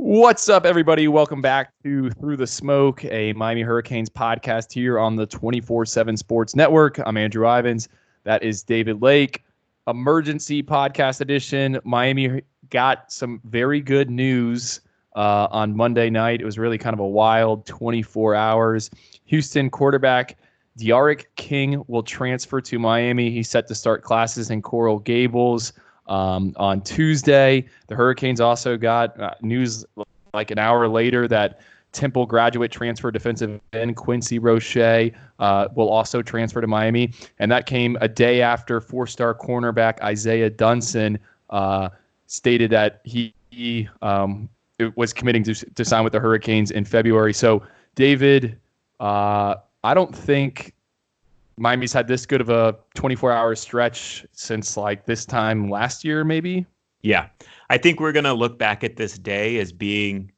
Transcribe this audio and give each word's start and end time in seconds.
What's 0.00 0.48
up, 0.48 0.64
everybody? 0.64 1.08
Welcome 1.08 1.42
back 1.42 1.72
to 1.82 2.08
Through 2.10 2.36
the 2.36 2.46
Smoke, 2.46 3.04
a 3.06 3.32
Miami 3.32 3.62
Hurricanes 3.62 4.08
podcast 4.08 4.72
here 4.72 4.96
on 4.96 5.16
the 5.16 5.26
24 5.26 5.86
7 5.86 6.16
Sports 6.16 6.54
Network. 6.54 7.00
I'm 7.04 7.16
Andrew 7.16 7.44
Ivins. 7.44 7.88
That 8.22 8.44
is 8.44 8.62
David 8.62 9.02
Lake. 9.02 9.42
Emergency 9.88 10.62
podcast 10.62 11.20
edition. 11.20 11.80
Miami 11.82 12.42
got 12.70 13.10
some 13.10 13.40
very 13.46 13.80
good 13.80 14.08
news 14.08 14.82
uh, 15.16 15.48
on 15.50 15.76
Monday 15.76 16.10
night. 16.10 16.40
It 16.40 16.44
was 16.44 16.60
really 16.60 16.78
kind 16.78 16.94
of 16.94 17.00
a 17.00 17.08
wild 17.08 17.66
24 17.66 18.36
hours. 18.36 18.90
Houston 19.24 19.68
quarterback 19.68 20.38
D'Eriq 20.76 21.24
King 21.34 21.82
will 21.88 22.04
transfer 22.04 22.60
to 22.60 22.78
Miami. 22.78 23.32
He's 23.32 23.50
set 23.50 23.66
to 23.66 23.74
start 23.74 24.04
classes 24.04 24.48
in 24.48 24.62
Coral 24.62 25.00
Gables. 25.00 25.72
Um, 26.08 26.54
on 26.56 26.80
Tuesday, 26.80 27.66
the 27.86 27.94
Hurricanes 27.94 28.40
also 28.40 28.76
got 28.76 29.18
uh, 29.20 29.34
news 29.42 29.84
like 30.34 30.50
an 30.50 30.58
hour 30.58 30.88
later 30.88 31.28
that 31.28 31.60
Temple 31.92 32.26
graduate 32.26 32.70
transfer 32.70 33.10
defensive 33.10 33.60
end 33.72 33.96
Quincy 33.96 34.38
Roche 34.38 34.76
uh, 34.76 35.68
will 35.74 35.88
also 35.88 36.22
transfer 36.22 36.60
to 36.60 36.66
Miami. 36.66 37.12
And 37.38 37.50
that 37.50 37.66
came 37.66 37.96
a 38.00 38.08
day 38.08 38.42
after 38.42 38.80
four 38.80 39.06
star 39.06 39.34
cornerback 39.34 40.00
Isaiah 40.02 40.50
Dunson 40.50 41.18
uh, 41.50 41.88
stated 42.26 42.70
that 42.70 43.00
he, 43.04 43.34
he 43.50 43.88
um, 44.02 44.48
was 44.96 45.12
committing 45.12 45.42
to, 45.44 45.54
to 45.54 45.84
sign 45.84 46.04
with 46.04 46.12
the 46.12 46.20
Hurricanes 46.20 46.70
in 46.70 46.84
February. 46.84 47.32
So, 47.32 47.62
David, 47.94 48.58
uh, 49.00 49.56
I 49.82 49.94
don't 49.94 50.14
think 50.14 50.74
Miami's 51.58 51.92
had 51.92 52.08
this 52.08 52.26
good 52.26 52.40
of 52.40 52.48
a 52.48 52.76
24 52.94 53.32
hour 53.32 53.54
stretch 53.54 54.24
since 54.32 54.76
like 54.76 55.06
this 55.06 55.24
time 55.26 55.68
last 55.68 56.04
year, 56.04 56.24
maybe. 56.24 56.66
Yeah. 57.02 57.28
I 57.70 57.78
think 57.78 58.00
we're 58.00 58.12
going 58.12 58.24
to 58.24 58.32
look 58.32 58.58
back 58.58 58.82
at 58.82 58.96
this 58.96 59.18
day 59.18 59.58
as 59.58 59.72
being, 59.72 60.32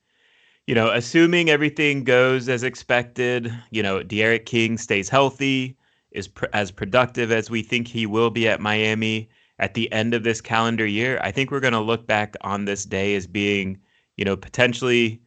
you 0.66 0.74
know, 0.74 0.90
assuming 0.90 1.48
everything 1.48 2.04
goes 2.04 2.48
as 2.48 2.62
expected, 2.62 3.52
you 3.70 3.82
know, 3.82 4.02
D'Eriq 4.02 4.46
King 4.46 4.78
stays 4.78 5.08
healthy, 5.08 5.76
is 6.10 6.28
pr- 6.28 6.46
as 6.52 6.70
productive 6.70 7.30
as 7.30 7.50
we 7.50 7.62
think 7.62 7.88
he 7.88 8.06
will 8.06 8.30
be 8.30 8.48
at 8.48 8.60
Miami 8.60 9.28
at 9.58 9.74
the 9.74 9.90
end 9.92 10.14
of 10.14 10.24
this 10.24 10.40
calendar 10.40 10.86
year. 10.86 11.20
I 11.22 11.30
think 11.30 11.50
we're 11.50 11.60
going 11.60 11.72
to 11.72 11.80
look 11.80 12.06
back 12.06 12.34
on 12.40 12.64
this 12.64 12.84
day 12.84 13.14
as 13.14 13.26
being, 13.26 13.78
you 14.16 14.24
know, 14.24 14.36
potentially 14.36 15.20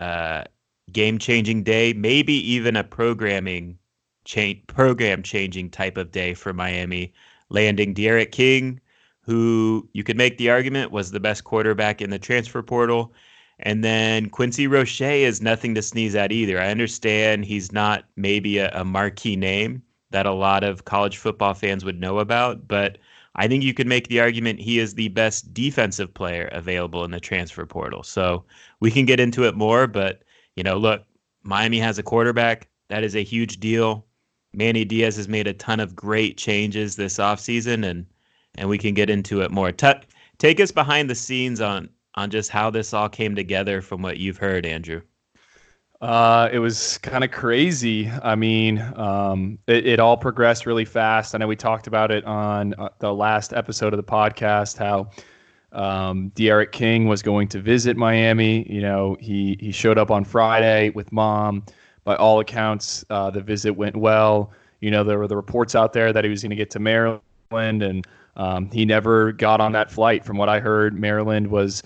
uh, 0.00 0.44
game 0.92 1.18
changing 1.18 1.62
day, 1.62 1.92
maybe 1.92 2.34
even 2.50 2.76
a 2.76 2.84
programming 2.84 3.78
change 4.28 4.64
program 4.66 5.22
changing 5.22 5.70
type 5.70 5.96
of 5.96 6.12
day 6.12 6.34
for 6.34 6.52
Miami, 6.52 7.14
landing 7.48 7.94
D'Eriq 7.94 8.30
King, 8.30 8.78
who 9.22 9.88
you 9.94 10.04
could 10.04 10.18
make 10.18 10.36
the 10.36 10.50
argument 10.50 10.92
was 10.92 11.10
the 11.10 11.18
best 11.18 11.44
quarterback 11.44 12.02
in 12.02 12.10
the 12.10 12.18
transfer 12.18 12.62
portal. 12.62 13.14
And 13.60 13.82
then 13.82 14.28
Quincy 14.28 14.66
Roche 14.66 15.00
is 15.00 15.40
nothing 15.40 15.74
to 15.74 15.82
sneeze 15.82 16.14
at 16.14 16.30
either. 16.30 16.60
I 16.60 16.70
understand 16.70 17.46
he's 17.46 17.72
not 17.72 18.04
maybe 18.16 18.58
a, 18.58 18.70
a 18.72 18.84
marquee 18.84 19.34
name 19.34 19.82
that 20.10 20.26
a 20.26 20.32
lot 20.32 20.62
of 20.62 20.84
college 20.84 21.16
football 21.16 21.54
fans 21.54 21.84
would 21.84 21.98
know 21.98 22.18
about, 22.18 22.68
but 22.68 22.98
I 23.34 23.48
think 23.48 23.62
you 23.62 23.72
could 23.72 23.86
make 23.86 24.08
the 24.08 24.20
argument 24.20 24.60
he 24.60 24.78
is 24.78 24.94
the 24.94 25.08
best 25.08 25.54
defensive 25.54 26.12
player 26.12 26.48
available 26.52 27.04
in 27.04 27.12
the 27.12 27.20
transfer 27.20 27.64
portal. 27.64 28.02
So 28.02 28.44
we 28.80 28.90
can 28.90 29.06
get 29.06 29.20
into 29.20 29.44
it 29.44 29.54
more, 29.54 29.86
but 29.86 30.22
you 30.54 30.62
know, 30.62 30.76
look, 30.76 31.04
Miami 31.44 31.78
has 31.78 31.98
a 31.98 32.02
quarterback. 32.02 32.68
That 32.88 33.04
is 33.04 33.16
a 33.16 33.24
huge 33.24 33.58
deal. 33.58 34.07
Manny 34.58 34.84
Diaz 34.84 35.16
has 35.16 35.28
made 35.28 35.46
a 35.46 35.54
ton 35.54 35.78
of 35.78 35.94
great 35.94 36.36
changes 36.36 36.96
this 36.96 37.18
offseason 37.18 37.88
and 37.88 38.04
and 38.56 38.68
we 38.68 38.76
can 38.76 38.92
get 38.92 39.08
into 39.08 39.40
it 39.42 39.52
more. 39.52 39.70
T- 39.70 39.92
take 40.38 40.58
us 40.58 40.72
behind 40.72 41.08
the 41.08 41.14
scenes 41.14 41.60
on 41.60 41.88
on 42.16 42.28
just 42.28 42.50
how 42.50 42.68
this 42.68 42.92
all 42.92 43.08
came 43.08 43.36
together 43.36 43.80
from 43.80 44.02
what 44.02 44.16
you've 44.16 44.36
heard, 44.36 44.66
Andrew. 44.66 45.00
Uh, 46.00 46.48
it 46.52 46.58
was 46.58 46.98
kind 46.98 47.22
of 47.22 47.30
crazy. 47.30 48.10
I 48.22 48.34
mean, 48.34 48.80
um, 48.96 49.58
it, 49.68 49.86
it, 49.86 50.00
all 50.00 50.16
progressed 50.16 50.66
really 50.66 50.84
fast. 50.84 51.34
I 51.34 51.38
know 51.38 51.46
we 51.46 51.56
talked 51.56 51.86
about 51.86 52.10
it 52.10 52.24
on 52.24 52.74
uh, 52.74 52.88
the 52.98 53.12
last 53.12 53.52
episode 53.52 53.92
of 53.92 53.96
the 53.96 54.04
podcast 54.04 54.76
how 54.76 55.10
um, 55.72 56.30
D'Eriq 56.30 56.72
King 56.72 57.06
was 57.06 57.22
going 57.22 57.46
to 57.48 57.60
visit 57.60 57.96
Miami. 57.96 58.68
You 58.72 58.80
know, 58.80 59.16
he 59.20 59.56
he 59.60 59.70
showed 59.70 59.98
up 59.98 60.10
on 60.10 60.24
Friday 60.24 60.90
with 60.90 61.12
mom 61.12 61.64
by 62.08 62.16
all 62.16 62.40
accounts, 62.40 63.04
uh, 63.10 63.30
the 63.30 63.42
visit 63.42 63.70
went 63.70 63.94
well. 63.94 64.50
You 64.80 64.90
know, 64.90 65.04
there 65.04 65.18
were 65.18 65.28
the 65.28 65.36
reports 65.36 65.74
out 65.74 65.92
there 65.92 66.10
that 66.10 66.24
he 66.24 66.30
was 66.30 66.40
going 66.40 66.48
to 66.48 66.56
get 66.56 66.70
to 66.70 66.78
Maryland, 66.78 67.20
and 67.50 68.06
um, 68.34 68.70
he 68.70 68.86
never 68.86 69.32
got 69.32 69.60
on 69.60 69.72
that 69.72 69.90
flight. 69.90 70.24
From 70.24 70.38
what 70.38 70.48
I 70.48 70.58
heard, 70.58 70.98
Maryland 70.98 71.48
was 71.48 71.82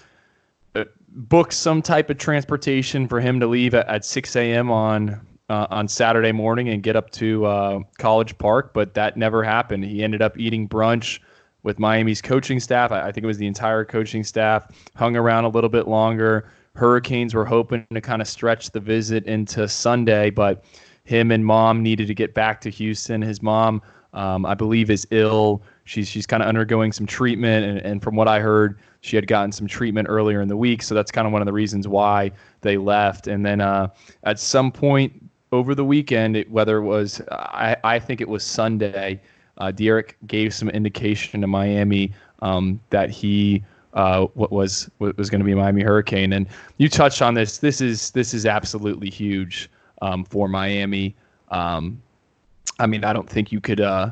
uh, 0.77 0.85
booked 1.09 1.55
some 1.55 1.83
type 1.83 2.09
of 2.09 2.19
transportation 2.19 3.09
for 3.09 3.19
him 3.19 3.41
to 3.41 3.49
leave 3.49 3.75
at, 3.75 3.89
at 3.89 4.05
6 4.05 4.37
a.m. 4.37 4.71
on 4.71 5.21
uh, 5.49 5.67
on 5.71 5.89
Saturday 5.89 6.31
morning 6.31 6.69
and 6.69 6.85
get 6.85 6.95
up 6.95 7.11
to 7.11 7.45
uh, 7.45 7.81
College 7.99 8.39
Park, 8.39 8.73
but 8.73 8.95
that 8.95 9.17
never 9.17 9.43
happened. 9.43 9.85
He 9.85 10.05
ended 10.05 10.23
up 10.23 10.39
eating 10.39 10.69
brunch 10.69 11.19
with 11.65 11.81
Miami's 11.81 12.23
coaching 12.23 12.61
staff. 12.61 12.93
I, 12.93 13.09
I 13.09 13.11
think 13.11 13.25
it 13.25 13.27
was 13.27 13.39
the 13.39 13.49
entire 13.49 13.85
coaching 13.85 14.23
staff. 14.23 14.69
Hung 14.95 15.17
around 15.17 15.47
a 15.47 15.49
little 15.49 15.69
bit 15.69 15.89
longer 15.89 16.49
Hurricanes 16.75 17.35
were 17.35 17.45
hoping 17.45 17.87
to 17.93 18.01
kind 18.01 18.23
of 18.23 18.29
stretch 18.29 18.71
the 18.71 18.81
visit 18.81 19.27
into 19.27 19.69
Sunday, 19.69 20.31
but 20.31 20.65
him 21.05 21.31
and 21.31 21.45
mom 21.45 21.83
needed 21.83 22.07
to 22.07 22.15
get 22.15 22.35
back 22.35 22.61
to 22.63 22.71
Houston. 22.71 23.21
His 23.21 23.43
mom, 23.43 23.83
um, 24.15 24.47
I 24.47 24.55
believe, 24.55 24.91
is 24.91 25.07
ill. 25.11 25.63
She's 25.85 26.09
she's 26.09 26.27
kind 26.27 26.43
of 26.43 26.49
undergoing 26.49 26.93
some 26.93 27.07
treatment, 27.07 27.67
and, 27.67 27.79
and 27.79 28.03
from 28.03 28.17
what 28.17 28.29
I 28.29 28.41
heard, 28.41 28.79
she 29.01 29.17
had 29.17 29.27
gotten 29.27 29.53
some 29.53 29.67
treatment 29.67 30.07
earlier 30.09 30.41
in 30.41 30.49
the 30.49 30.57
week. 30.57 30.83
So 30.83 30.95
that's 30.95 31.11
kind 31.11 31.27
of 31.27 31.33
one 31.33 31.43
of 31.43 31.47
the 31.47 31.53
reasons 31.53 31.89
why 31.89 32.31
they 32.61 32.77
left. 32.77 33.27
And 33.27 33.45
then 33.45 33.61
uh, 33.61 33.89
at 34.25 34.39
some 34.39 34.73
point 34.73 35.13
over 35.51 35.75
the 35.75 35.85
weekend, 35.85 36.37
it, 36.37 36.51
whether 36.51 36.79
it 36.79 36.85
was 36.85 37.21
I, 37.31 37.77
I 37.85 37.99
think 37.99 38.21
it 38.21 38.29
was 38.29 38.45
Sunday, 38.45 39.21
uh, 39.59 39.73
D'Eriq 39.73 40.15
gave 40.27 40.55
some 40.55 40.71
indication 40.71 41.41
to 41.41 41.47
Miami 41.47 42.13
um, 42.41 42.81
that 42.91 43.11
he 43.11 43.63
uh, 43.95 44.27
what 44.35 44.51
was 44.51 44.91
what 44.99 45.17
was 45.17 45.31
going 45.31 45.41
to 45.41 45.45
be 45.45 45.55
Miami 45.55 45.83
Hurricane. 45.83 46.33
And 46.33 46.47
you 46.79 46.89
touched 46.89 47.23
on 47.23 47.35
this. 47.35 47.59
This 47.59 47.81
is 47.81 48.11
this 48.11 48.35
is 48.35 48.47
absolutely 48.47 49.11
huge 49.11 49.71
um, 50.01 50.25
for 50.25 50.49
Miami. 50.49 51.15
Um, 51.49 52.01
I 52.79 52.87
mean, 52.87 53.05
I 53.05 53.13
don't 53.13 53.29
think 53.29 53.53
you 53.53 53.61
could 53.61 53.81
uh, 53.81 54.11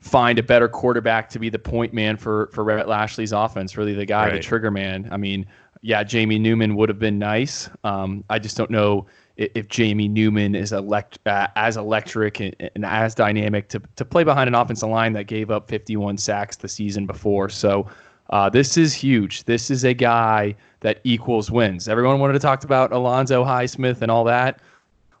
find 0.00 0.38
a 0.38 0.42
better 0.42 0.68
quarterback 0.68 1.28
to 1.30 1.38
be 1.38 1.48
the 1.48 1.58
point 1.58 1.94
man 1.94 2.16
for 2.16 2.50
for 2.52 2.64
Rhett 2.64 2.86
Lashlee's 2.86 3.32
offense. 3.32 3.76
Really, 3.76 3.94
the 3.94 4.06
guy, 4.06 4.26
right. 4.26 4.34
the 4.34 4.40
trigger 4.40 4.70
man. 4.70 5.08
I 5.10 5.16
mean, 5.16 5.46
yeah, 5.82 6.02
Jamie 6.02 6.38
Newman 6.38 6.76
would 6.76 6.88
have 6.88 6.98
been 6.98 7.18
nice. 7.18 7.68
Um, 7.84 8.24
I 8.30 8.38
just 8.38 8.56
don't 8.56 8.70
know 8.70 9.06
if, 9.36 9.50
if 9.54 9.68
Jamie 9.68 10.08
Newman 10.08 10.54
is 10.54 10.72
elect, 10.72 11.18
uh, 11.26 11.48
as 11.56 11.76
electric 11.76 12.40
and, 12.40 12.56
and, 12.74 12.84
as 12.84 13.14
dynamic 13.14 13.68
to 13.68 13.80
to 13.96 14.04
play 14.04 14.24
behind 14.24 14.48
an 14.48 14.54
offensive 14.54 14.88
line 14.88 15.12
that 15.12 15.24
gave 15.24 15.50
up 15.50 15.68
51 15.68 16.18
sacks 16.18 16.56
the 16.56 16.68
season 16.68 17.06
before. 17.06 17.48
So 17.48 17.86
uh, 18.30 18.48
this 18.48 18.76
is 18.76 18.94
huge. 18.94 19.44
This 19.44 19.70
is 19.70 19.84
a 19.84 19.94
guy 19.94 20.54
that 20.80 21.00
equals 21.04 21.50
wins. 21.50 21.88
Everyone 21.88 22.18
wanted 22.18 22.34
to 22.34 22.38
talk 22.38 22.64
about 22.64 22.92
Alonzo 22.92 23.44
Highsmith 23.44 24.02
and 24.02 24.10
all 24.10 24.24
that. 24.24 24.60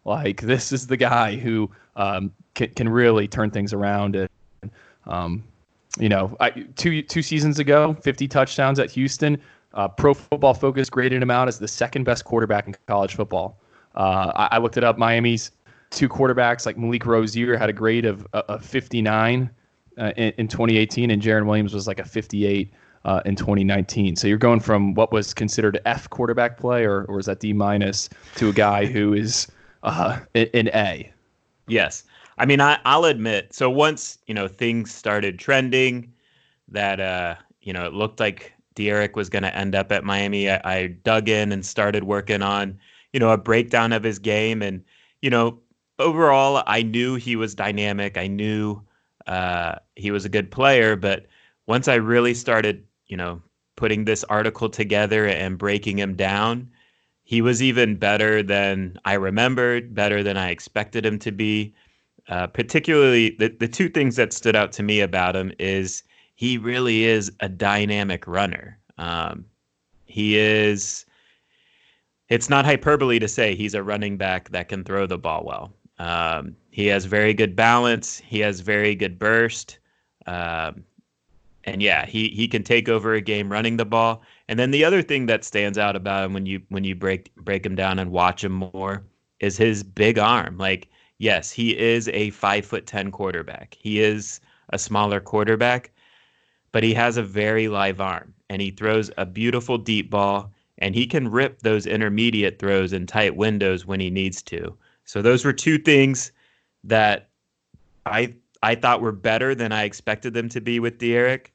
Like 0.04 0.40
this 0.42 0.72
is 0.72 0.86
the 0.86 0.96
guy 0.96 1.36
who 1.36 1.70
um, 1.96 2.32
can, 2.54 2.68
can 2.70 2.88
really 2.88 3.28
turn 3.28 3.50
things 3.50 3.72
around. 3.72 4.16
And 4.16 4.30
um, 5.06 5.44
you 5.98 6.08
know, 6.08 6.36
I, 6.40 6.50
two 6.50 7.02
two 7.02 7.22
seasons 7.22 7.58
ago, 7.58 7.94
50 8.02 8.28
touchdowns 8.28 8.78
at 8.78 8.90
Houston. 8.90 9.40
Uh, 9.74 9.88
Pro 9.88 10.14
Football 10.14 10.54
Focus 10.54 10.88
graded 10.88 11.20
him 11.20 11.30
out 11.30 11.48
as 11.48 11.58
the 11.58 11.66
second 11.66 12.04
best 12.04 12.24
quarterback 12.24 12.68
in 12.68 12.76
college 12.86 13.16
football. 13.16 13.58
Uh, 13.96 14.32
I, 14.34 14.48
I, 14.52 14.58
looked 14.58 14.76
it 14.76 14.84
up. 14.84 14.98
Miami's 14.98 15.50
two 15.90 16.08
quarterbacks, 16.08 16.64
like 16.64 16.78
Malik 16.78 17.04
Rosier, 17.06 17.56
had 17.56 17.68
a 17.68 17.72
grade 17.72 18.04
of, 18.04 18.24
of 18.32 18.64
59 18.64 19.50
uh, 19.98 20.12
in, 20.16 20.32
in 20.38 20.48
2018, 20.48 21.10
and 21.10 21.20
Jarren 21.20 21.46
Williams 21.46 21.74
was 21.74 21.88
like 21.88 21.98
a 21.98 22.04
58 22.04 22.72
uh, 23.04 23.20
in 23.24 23.36
2019. 23.36 24.16
So 24.16 24.26
you're 24.26 24.38
going 24.38 24.60
from 24.60 24.94
what 24.94 25.12
was 25.12 25.34
considered 25.34 25.80
F 25.84 26.08
quarterback 26.10 26.58
play, 26.58 26.84
or, 26.84 27.04
or 27.04 27.18
is 27.18 27.26
that 27.26 27.40
D 27.40 27.52
minus, 27.52 28.08
to 28.36 28.48
a 28.48 28.52
guy 28.52 28.86
who 28.86 29.12
is 29.12 29.48
uh, 29.82 30.18
an 30.34 30.68
A. 30.68 31.12
Yes, 31.68 32.04
I 32.38 32.46
mean 32.46 32.60
I, 32.60 32.78
I'll 32.84 33.04
admit. 33.04 33.52
So 33.52 33.70
once 33.70 34.18
you 34.26 34.34
know 34.34 34.48
things 34.48 34.92
started 34.92 35.38
trending, 35.38 36.12
that 36.68 37.00
uh, 37.00 37.36
you 37.60 37.72
know 37.72 37.86
it 37.86 37.92
looked 37.92 38.20
like 38.20 38.52
D'Eriq 38.74 39.14
was 39.14 39.28
going 39.28 39.44
to 39.44 39.56
end 39.56 39.74
up 39.74 39.92
at 39.92 40.04
Miami. 40.04 40.50
I, 40.50 40.60
I 40.64 40.86
dug 40.86 41.28
in 41.28 41.52
and 41.52 41.64
started 41.64 42.04
working 42.04 42.42
on 42.42 42.78
you 43.12 43.20
know 43.20 43.30
a 43.30 43.38
breakdown 43.38 43.92
of 43.92 44.02
his 44.02 44.18
game, 44.18 44.62
and 44.62 44.82
you 45.20 45.30
know 45.30 45.58
overall 45.98 46.62
I 46.66 46.82
knew 46.82 47.16
he 47.16 47.36
was 47.36 47.54
dynamic. 47.54 48.16
I 48.16 48.26
knew 48.26 48.82
uh, 49.26 49.76
he 49.96 50.10
was 50.10 50.24
a 50.24 50.28
good 50.28 50.50
player, 50.50 50.96
but 50.96 51.26
once 51.66 51.88
I 51.88 51.94
really 51.94 52.34
started 52.34 52.84
you 53.14 53.16
know, 53.16 53.40
putting 53.76 54.04
this 54.04 54.24
article 54.24 54.68
together 54.68 55.28
and 55.28 55.56
breaking 55.56 56.00
him 56.00 56.16
down, 56.16 56.68
he 57.22 57.40
was 57.40 57.62
even 57.62 57.94
better 57.94 58.42
than 58.42 58.98
I 59.04 59.12
remembered, 59.12 59.94
better 59.94 60.24
than 60.24 60.36
I 60.36 60.50
expected 60.50 61.06
him 61.06 61.20
to 61.20 61.30
be. 61.30 61.72
Uh, 62.26 62.48
particularly, 62.48 63.36
the, 63.38 63.54
the 63.60 63.68
two 63.68 63.88
things 63.88 64.16
that 64.16 64.32
stood 64.32 64.56
out 64.56 64.72
to 64.72 64.82
me 64.82 65.00
about 65.00 65.36
him 65.36 65.52
is 65.60 66.02
he 66.34 66.58
really 66.58 67.04
is 67.04 67.30
a 67.38 67.48
dynamic 67.48 68.26
runner. 68.26 68.80
Um, 68.98 69.44
he 70.06 70.36
is 70.36 71.06
it's 72.28 72.50
not 72.50 72.64
hyperbole 72.64 73.20
to 73.20 73.28
say 73.28 73.54
he's 73.54 73.74
a 73.74 73.82
running 73.84 74.16
back 74.16 74.48
that 74.48 74.68
can 74.68 74.82
throw 74.82 75.06
the 75.06 75.18
ball 75.18 75.44
well. 75.44 75.72
Um, 76.00 76.56
he 76.72 76.88
has 76.88 77.04
very 77.04 77.32
good 77.32 77.54
balance. 77.54 78.18
He 78.18 78.40
has 78.40 78.58
very 78.58 78.96
good 78.96 79.20
burst. 79.20 79.78
Um, 80.26 80.82
and 81.66 81.82
yeah, 81.82 82.06
he 82.06 82.28
he 82.28 82.46
can 82.48 82.62
take 82.62 82.88
over 82.88 83.14
a 83.14 83.20
game 83.20 83.50
running 83.50 83.76
the 83.76 83.84
ball. 83.84 84.22
And 84.48 84.58
then 84.58 84.70
the 84.70 84.84
other 84.84 85.02
thing 85.02 85.26
that 85.26 85.44
stands 85.44 85.78
out 85.78 85.96
about 85.96 86.24
him 86.24 86.34
when 86.34 86.46
you 86.46 86.62
when 86.68 86.84
you 86.84 86.94
break 86.94 87.34
break 87.36 87.64
him 87.64 87.74
down 87.74 87.98
and 87.98 88.10
watch 88.10 88.44
him 88.44 88.52
more 88.52 89.04
is 89.40 89.56
his 89.56 89.82
big 89.82 90.18
arm. 90.18 90.58
Like, 90.58 90.88
yes, 91.18 91.50
he 91.50 91.76
is 91.76 92.08
a 92.08 92.30
five 92.30 92.66
foot 92.66 92.86
ten 92.86 93.10
quarterback. 93.10 93.76
He 93.78 94.00
is 94.00 94.40
a 94.70 94.78
smaller 94.78 95.20
quarterback, 95.20 95.90
but 96.72 96.82
he 96.82 96.94
has 96.94 97.16
a 97.16 97.22
very 97.22 97.68
live 97.68 98.00
arm 98.00 98.34
and 98.50 98.60
he 98.60 98.70
throws 98.70 99.10
a 99.16 99.26
beautiful 99.26 99.78
deep 99.78 100.10
ball 100.10 100.52
and 100.78 100.94
he 100.94 101.06
can 101.06 101.28
rip 101.28 101.60
those 101.60 101.86
intermediate 101.86 102.58
throws 102.58 102.92
in 102.92 103.06
tight 103.06 103.36
windows 103.36 103.86
when 103.86 104.00
he 104.00 104.10
needs 104.10 104.42
to. 104.42 104.76
So 105.04 105.22
those 105.22 105.44
were 105.44 105.52
two 105.52 105.78
things 105.78 106.32
that 106.84 107.28
I 108.06 108.34
I 108.62 108.74
thought 108.74 109.02
were 109.02 109.12
better 109.12 109.54
than 109.54 109.72
I 109.72 109.84
expected 109.84 110.32
them 110.34 110.48
to 110.50 110.60
be 110.60 110.80
with 110.80 110.98
D'Eriq. 110.98 111.46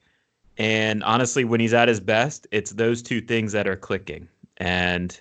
And 0.60 1.04
honestly, 1.06 1.46
when 1.46 1.62
he's 1.62 1.74
at 1.74 1.88
his 1.88 2.02
best, 2.02 2.46
it's 2.52 2.72
those 2.72 3.02
two 3.02 3.22
things 3.22 3.54
that 3.54 3.68
are 3.68 3.78
clicking. 3.78 4.28
And 4.58 5.20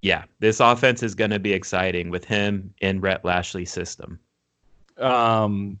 yeah, 0.00 0.24
this 0.38 0.60
offense 0.60 1.02
is 1.02 1.14
going 1.16 1.32
to 1.32 1.40
be 1.40 1.52
exciting 1.52 2.08
with 2.08 2.24
him 2.24 2.72
in 2.80 3.00
Rhett 3.00 3.24
Lashlee's 3.24 3.72
system. 3.72 4.20
Um, 4.96 5.80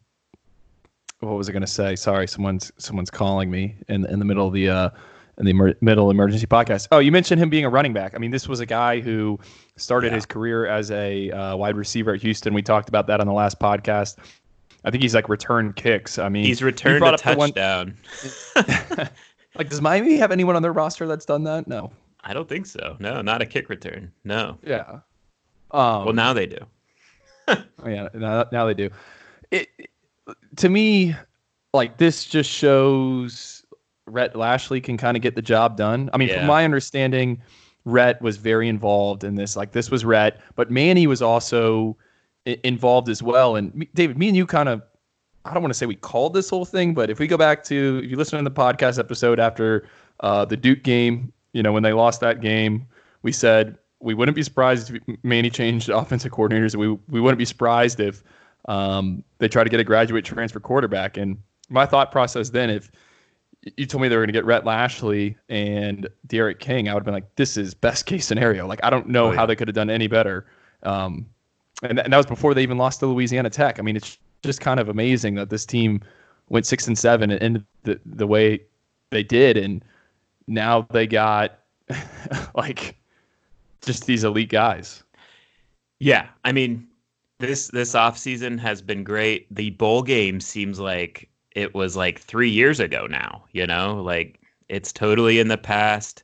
what 1.20 1.36
was 1.36 1.48
I 1.48 1.52
going 1.52 1.62
to 1.62 1.68
say? 1.68 1.94
Sorry, 1.94 2.26
someone's 2.26 2.72
someone's 2.76 3.10
calling 3.10 3.50
me 3.50 3.76
in 3.88 4.04
in 4.06 4.18
the 4.18 4.24
middle 4.24 4.48
of 4.48 4.52
the 4.52 4.68
uh, 4.68 4.90
in 5.38 5.44
the 5.44 5.50
emer- 5.50 5.76
middle 5.80 6.10
emergency 6.10 6.46
podcast. 6.46 6.88
Oh, 6.90 6.98
you 6.98 7.12
mentioned 7.12 7.40
him 7.40 7.48
being 7.48 7.64
a 7.64 7.70
running 7.70 7.92
back. 7.92 8.14
I 8.14 8.18
mean, 8.18 8.32
this 8.32 8.48
was 8.48 8.60
a 8.60 8.66
guy 8.66 9.00
who 9.00 9.38
started 9.76 10.08
yeah. 10.08 10.16
his 10.16 10.26
career 10.26 10.66
as 10.66 10.90
a 10.90 11.30
uh, 11.30 11.56
wide 11.56 11.76
receiver 11.76 12.14
at 12.14 12.22
Houston. 12.22 12.54
We 12.54 12.62
talked 12.62 12.88
about 12.88 13.06
that 13.06 13.20
on 13.20 13.26
the 13.26 13.32
last 13.32 13.60
podcast. 13.60 14.16
I 14.84 14.90
think 14.90 15.02
he's 15.02 15.14
like 15.14 15.28
return 15.28 15.72
kicks. 15.72 16.18
I 16.18 16.28
mean, 16.28 16.44
he's 16.44 16.62
returned 16.62 17.04
a 17.04 17.16
touchdown. 17.16 17.96
One... 18.52 18.64
like, 19.56 19.70
does 19.70 19.80
Miami 19.80 20.16
have 20.16 20.30
anyone 20.30 20.56
on 20.56 20.62
their 20.62 20.72
roster 20.72 21.06
that's 21.06 21.24
done 21.24 21.44
that? 21.44 21.66
No. 21.66 21.90
I 22.22 22.32
don't 22.34 22.48
think 22.48 22.66
so. 22.66 22.96
No, 23.00 23.20
not 23.20 23.42
a 23.42 23.46
kick 23.46 23.68
return. 23.68 24.12
No. 24.24 24.58
Yeah. 24.62 25.00
Um, 25.70 26.04
well, 26.04 26.12
now 26.12 26.32
they 26.32 26.46
do. 26.46 26.58
oh, 27.48 27.64
yeah, 27.86 28.08
now, 28.14 28.46
now 28.52 28.66
they 28.66 28.74
do. 28.74 28.90
It 29.50 29.68
to 30.56 30.68
me, 30.68 31.14
like 31.72 31.98
this 31.98 32.24
just 32.24 32.50
shows 32.50 33.64
Rhett 34.06 34.36
Lashlee 34.36 34.80
can 34.80 34.96
kind 34.96 35.16
of 35.16 35.22
get 35.22 35.34
the 35.34 35.42
job 35.42 35.76
done. 35.76 36.10
I 36.12 36.18
mean, 36.18 36.28
yeah. 36.28 36.38
from 36.38 36.46
my 36.46 36.64
understanding, 36.64 37.40
Rhett 37.84 38.20
was 38.22 38.36
very 38.36 38.68
involved 38.68 39.24
in 39.24 39.34
this. 39.34 39.56
Like 39.56 39.72
this 39.72 39.90
was 39.90 40.04
Rhett, 40.04 40.40
but 40.56 40.70
Manny 40.70 41.06
was 41.06 41.22
also 41.22 41.96
involved 42.44 43.08
as 43.08 43.22
well. 43.22 43.56
And 43.56 43.86
David, 43.94 44.18
me 44.18 44.28
and 44.28 44.36
you 44.36 44.46
kind 44.46 44.68
of, 44.68 44.82
I 45.44 45.52
don't 45.52 45.62
want 45.62 45.72
to 45.72 45.78
say 45.78 45.86
we 45.86 45.96
called 45.96 46.34
this 46.34 46.48
whole 46.48 46.64
thing, 46.64 46.94
but 46.94 47.10
if 47.10 47.18
we 47.18 47.26
go 47.26 47.36
back 47.36 47.64
to, 47.64 48.00
if 48.02 48.10
you 48.10 48.16
listen 48.16 48.38
to 48.38 48.44
the 48.44 48.54
podcast 48.54 48.98
episode 48.98 49.38
after 49.38 49.86
uh, 50.20 50.44
the 50.44 50.56
Duke 50.56 50.82
game, 50.82 51.32
you 51.52 51.62
know, 51.62 51.72
when 51.72 51.82
they 51.82 51.92
lost 51.92 52.20
that 52.20 52.40
game, 52.40 52.86
we 53.22 53.32
said 53.32 53.78
we 54.00 54.14
wouldn't 54.14 54.36
be 54.36 54.42
surprised 54.42 54.94
if 54.94 55.18
Manny 55.22 55.50
changed 55.50 55.88
offensive 55.88 56.32
coordinators. 56.32 56.76
We 56.76 56.88
we 57.08 57.20
wouldn't 57.20 57.38
be 57.38 57.44
surprised 57.44 58.00
if 58.00 58.22
um, 58.68 59.24
they 59.38 59.48
try 59.48 59.64
to 59.64 59.70
get 59.70 59.80
a 59.80 59.84
graduate 59.84 60.24
transfer 60.24 60.60
quarterback. 60.60 61.16
And 61.16 61.38
my 61.68 61.86
thought 61.86 62.12
process 62.12 62.50
then, 62.50 62.70
if 62.70 62.90
you 63.76 63.86
told 63.86 64.02
me 64.02 64.08
they 64.08 64.16
were 64.16 64.22
going 64.22 64.28
to 64.28 64.32
get 64.32 64.44
Rhett 64.44 64.64
Lashlee 64.64 65.36
and 65.48 66.08
D'Eriq 66.26 66.58
King, 66.58 66.88
I 66.88 66.94
would 66.94 67.00
have 67.00 67.04
been 67.04 67.14
like, 67.14 67.34
this 67.36 67.56
is 67.56 67.72
best 67.72 68.04
case 68.06 68.26
scenario. 68.26 68.66
Like, 68.66 68.80
I 68.82 68.90
don't 68.90 69.08
know 69.08 69.26
oh, 69.26 69.30
yeah. 69.30 69.36
how 69.36 69.46
they 69.46 69.56
could 69.56 69.68
have 69.68 69.74
done 69.74 69.90
any 69.90 70.06
better. 70.06 70.46
Um, 70.82 71.26
and, 71.82 71.96
th- 71.98 72.04
and 72.04 72.12
that 72.12 72.16
was 72.16 72.26
before 72.26 72.54
they 72.54 72.62
even 72.62 72.78
lost 72.78 73.00
to 73.00 73.06
Louisiana 73.06 73.50
Tech. 73.50 73.78
I 73.78 73.82
mean, 73.82 73.96
it's 73.96 74.18
just 74.42 74.60
kind 74.60 74.80
of 74.80 74.88
amazing 74.88 75.34
that 75.36 75.50
this 75.50 75.66
team 75.66 76.00
went 76.48 76.66
six 76.66 76.86
and 76.86 76.98
seven 76.98 77.30
and 77.30 77.42
ended 77.42 77.64
the, 77.82 78.00
the 78.04 78.26
way 78.26 78.60
they 79.10 79.22
did. 79.22 79.56
And 79.56 79.84
now 80.46 80.86
they 80.90 81.06
got 81.06 81.58
like 82.54 82.96
just 83.80 84.06
these 84.06 84.24
elite 84.24 84.50
guys. 84.50 85.02
Yeah. 85.98 86.26
I 86.44 86.52
mean, 86.52 86.86
this 87.38 87.68
this 87.68 87.94
offseason 87.94 88.58
has 88.60 88.82
been 88.82 89.04
great. 89.04 89.52
The 89.54 89.70
bowl 89.70 90.02
game 90.02 90.40
seems 90.40 90.78
like 90.78 91.28
it 91.52 91.74
was 91.74 91.96
like 91.96 92.18
3 92.18 92.50
years 92.50 92.80
ago 92.80 93.06
now, 93.06 93.44
you 93.52 93.66
know? 93.66 94.02
Like 94.02 94.40
it's 94.68 94.92
totally 94.92 95.38
in 95.38 95.48
the 95.48 95.58
past. 95.58 96.23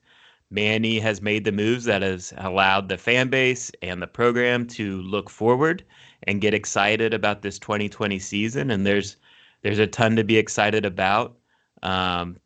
Manny 0.51 0.99
has 0.99 1.23
made 1.23 1.45
the 1.45 1.53
moves 1.53 1.85
that 1.85 2.03
has 2.03 2.35
allowed 2.39 2.89
the 2.89 2.99
fan 2.99 3.29
base 3.29 3.71
and 3.83 4.03
the 4.03 4.07
program 4.09 4.67
to 4.67 5.01
look 5.03 5.31
forward 5.31 5.85
and 6.25 6.41
get 6.41 6.55
excited 6.55 7.15
about 7.15 7.43
this 7.43 7.59
2020 7.59 8.19
season. 8.19 8.71
And 8.71 8.85
there's 8.85 9.17
there's 9.63 9.79
a 9.79 9.87
ton 9.87 10.17
to 10.17 10.25
be 10.25 10.39
excited 10.39 10.85
about. 10.85 11.37
Um, 11.83 12.37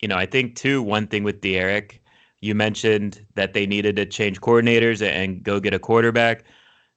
you 0.00 0.08
know, 0.08 0.16
I 0.16 0.26
think 0.26 0.54
too 0.54 0.82
one 0.82 1.06
thing 1.06 1.24
with 1.24 1.40
D'Eriq, 1.40 1.98
you 2.40 2.54
mentioned 2.54 3.24
that 3.34 3.54
they 3.54 3.66
needed 3.66 3.96
to 3.96 4.06
change 4.06 4.40
coordinators 4.40 5.02
and 5.02 5.42
go 5.42 5.60
get 5.60 5.74
a 5.74 5.78
quarterback. 5.78 6.44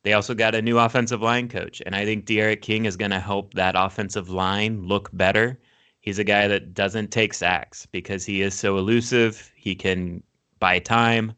They 0.03 0.13
also 0.13 0.33
got 0.33 0.55
a 0.55 0.61
new 0.61 0.77
offensive 0.77 1.21
line 1.21 1.47
coach, 1.47 1.81
and 1.85 1.95
I 1.95 2.03
think 2.03 2.25
D'Eriq 2.25 2.61
King 2.61 2.85
is 2.85 2.97
going 2.97 3.11
to 3.11 3.19
help 3.19 3.53
that 3.53 3.75
offensive 3.77 4.29
line 4.29 4.85
look 4.85 5.09
better. 5.13 5.57
He's 6.01 6.19
a 6.19 6.25
guy 6.25 6.49
that 6.49 6.73
doesn't 6.73 7.11
take 7.11 7.33
sacks 7.33 7.85
because 7.85 8.25
he 8.25 8.41
is 8.41 8.53
so 8.53 8.77
elusive. 8.77 9.49
He 9.55 9.75
can 9.75 10.21
buy 10.63 10.79
time. 10.79 11.33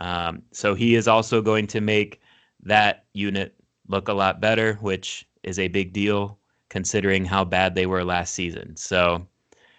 Um, 0.00 0.42
so 0.52 0.74
he 0.74 0.94
is 0.94 1.06
also 1.06 1.42
going 1.42 1.66
to 1.66 1.82
make 1.82 2.22
that 2.62 3.04
unit 3.12 3.54
look 3.88 4.08
a 4.08 4.12
lot 4.14 4.40
better, 4.40 4.78
which 4.80 5.28
is 5.42 5.58
a 5.58 5.68
big 5.68 5.92
deal 5.92 6.38
considering 6.70 7.26
how 7.26 7.44
bad 7.44 7.74
they 7.74 7.84
were 7.84 8.02
last 8.02 8.32
season. 8.32 8.74
So, 8.76 9.26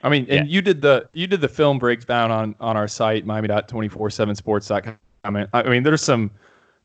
I 0.03 0.09
mean, 0.09 0.27
and 0.29 0.47
yeah. 0.47 0.53
you 0.53 0.61
did 0.61 0.83
the 0.83 1.09
you 1.13 1.25
did 1.25 1.41
the 1.41 1.47
film 1.47 1.79
breakdown 1.79 2.29
on 2.29 2.55
on 2.59 2.77
our 2.77 2.87
site 2.87 3.25
miami.247sports.com. 3.25 4.99
I 5.23 5.29
mean, 5.31 5.47
I 5.51 5.63
mean, 5.63 5.81
there's 5.81 6.03
some 6.03 6.29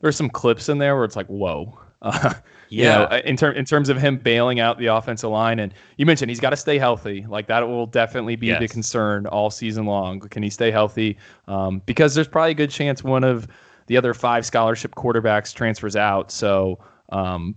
there's 0.00 0.16
some 0.16 0.30
clips 0.30 0.70
in 0.70 0.78
there 0.78 0.96
where 0.96 1.04
it's 1.04 1.16
like, 1.16 1.26
whoa. 1.26 1.78
Uh, 2.02 2.34
yeah. 2.34 2.40
You 2.69 2.84
know, 2.84 3.22
in 3.25 3.37
terms 3.37 3.56
in 3.56 3.64
terms 3.64 3.88
of 3.88 3.96
him 3.96 4.16
bailing 4.16 4.58
out 4.58 4.76
the 4.76 4.87
offensive 4.87 5.31
line, 5.31 5.60
and 5.60 5.72
you 5.98 6.04
mentioned 6.04 6.31
he's 6.31 6.40
got 6.40 6.50
to 6.50 6.56
stay 6.56 6.78
healthy. 6.78 7.25
Like 7.28 7.46
that 7.46 7.60
will 7.60 7.87
definitely 7.87 8.34
be 8.34 8.48
yes. 8.48 8.58
the 8.58 8.66
concern 8.66 9.26
all 9.28 9.50
season 9.50 9.87
long. 9.87 10.19
Can 10.19 10.43
he 10.43 10.50
stay 10.50 10.72
healthy? 10.72 11.16
Um, 11.46 11.81
because 11.87 12.16
there's 12.16 12.26
probably 12.26 12.50
a 12.50 12.54
good 12.54 12.70
chance 12.70 13.04
one 13.04 13.22
of 13.22 13.46
the 13.87 13.96
other 13.96 14.14
five 14.14 14.44
scholarship 14.44 14.96
quarterbacks 14.96 15.55
transfers 15.55 15.94
out. 15.94 16.32
So 16.32 16.81
um, 17.10 17.55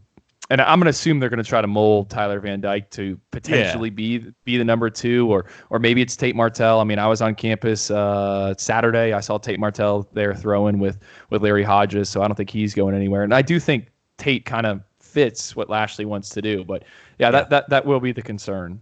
and 0.49 0.61
I'm 0.61 0.79
going 0.79 0.85
to 0.85 0.89
assume 0.89 1.19
they're 1.19 1.29
going 1.29 1.43
to 1.43 1.47
try 1.47 1.61
to 1.61 1.67
mold 1.67 2.09
Tyler 2.09 2.39
Van 2.39 2.59
Dyke 2.59 2.89
to 2.91 3.19
potentially 3.31 3.89
yeah. 3.89 3.95
be 3.95 4.25
be 4.45 4.57
the 4.57 4.63
number 4.63 4.89
two, 4.89 5.31
or 5.31 5.45
or 5.69 5.77
maybe 5.77 6.01
it's 6.01 6.15
Tate 6.15 6.35
Martell. 6.35 6.79
I 6.79 6.83
mean, 6.83 6.97
I 6.97 7.07
was 7.07 7.21
on 7.21 7.35
campus 7.35 7.91
uh, 7.91 8.55
Saturday. 8.57 9.13
I 9.13 9.19
saw 9.19 9.37
Tate 9.37 9.59
Martell 9.59 10.09
there 10.13 10.33
throwing 10.33 10.79
with 10.79 10.99
with 11.29 11.43
Larry 11.43 11.63
Hodges, 11.63 12.09
so 12.09 12.23
I 12.23 12.27
don't 12.27 12.35
think 12.35 12.49
he's 12.49 12.73
going 12.73 12.95
anywhere. 12.95 13.23
And 13.23 13.33
I 13.33 13.43
do 13.43 13.59
think 13.59 13.89
Tate 14.19 14.45
kind 14.45 14.65
of 14.65 14.83
fits 14.99 15.55
what 15.55 15.69
Lashlee 15.69 16.05
wants 16.05 16.29
to 16.29 16.41
do, 16.41 16.63
but 16.63 16.83
yeah, 17.17 17.27
yeah. 17.27 17.31
that 17.31 17.49
that 17.49 17.69
that 17.69 17.85
will 17.85 17.99
be 17.99 18.11
the 18.11 18.21
concern. 18.21 18.79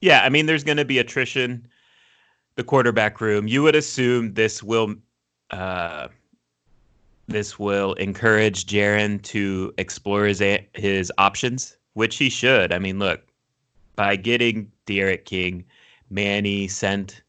Yeah, 0.00 0.22
I 0.22 0.28
mean, 0.28 0.46
there's 0.46 0.64
going 0.64 0.76
to 0.76 0.84
be 0.84 0.98
attrition. 0.98 1.66
The 2.56 2.62
quarterback 2.62 3.20
room. 3.20 3.48
You 3.48 3.64
would 3.64 3.74
assume 3.74 4.34
this 4.34 4.62
will. 4.62 4.94
Uh, 5.50 6.08
this 7.26 7.58
will 7.58 7.94
encourage 7.94 8.66
Jarren 8.66 9.20
to 9.22 9.72
explore 9.78 10.26
his 10.26 10.42
his 10.74 11.10
options, 11.18 11.76
which 11.94 12.16
he 12.16 12.30
should. 12.30 12.72
I 12.72 12.78
mean, 12.78 12.98
look, 12.98 13.22
by 13.96 14.14
getting 14.14 14.70
D'Eriq 14.86 15.24
King, 15.24 15.64
Manny 16.10 16.68
sent 16.68 17.22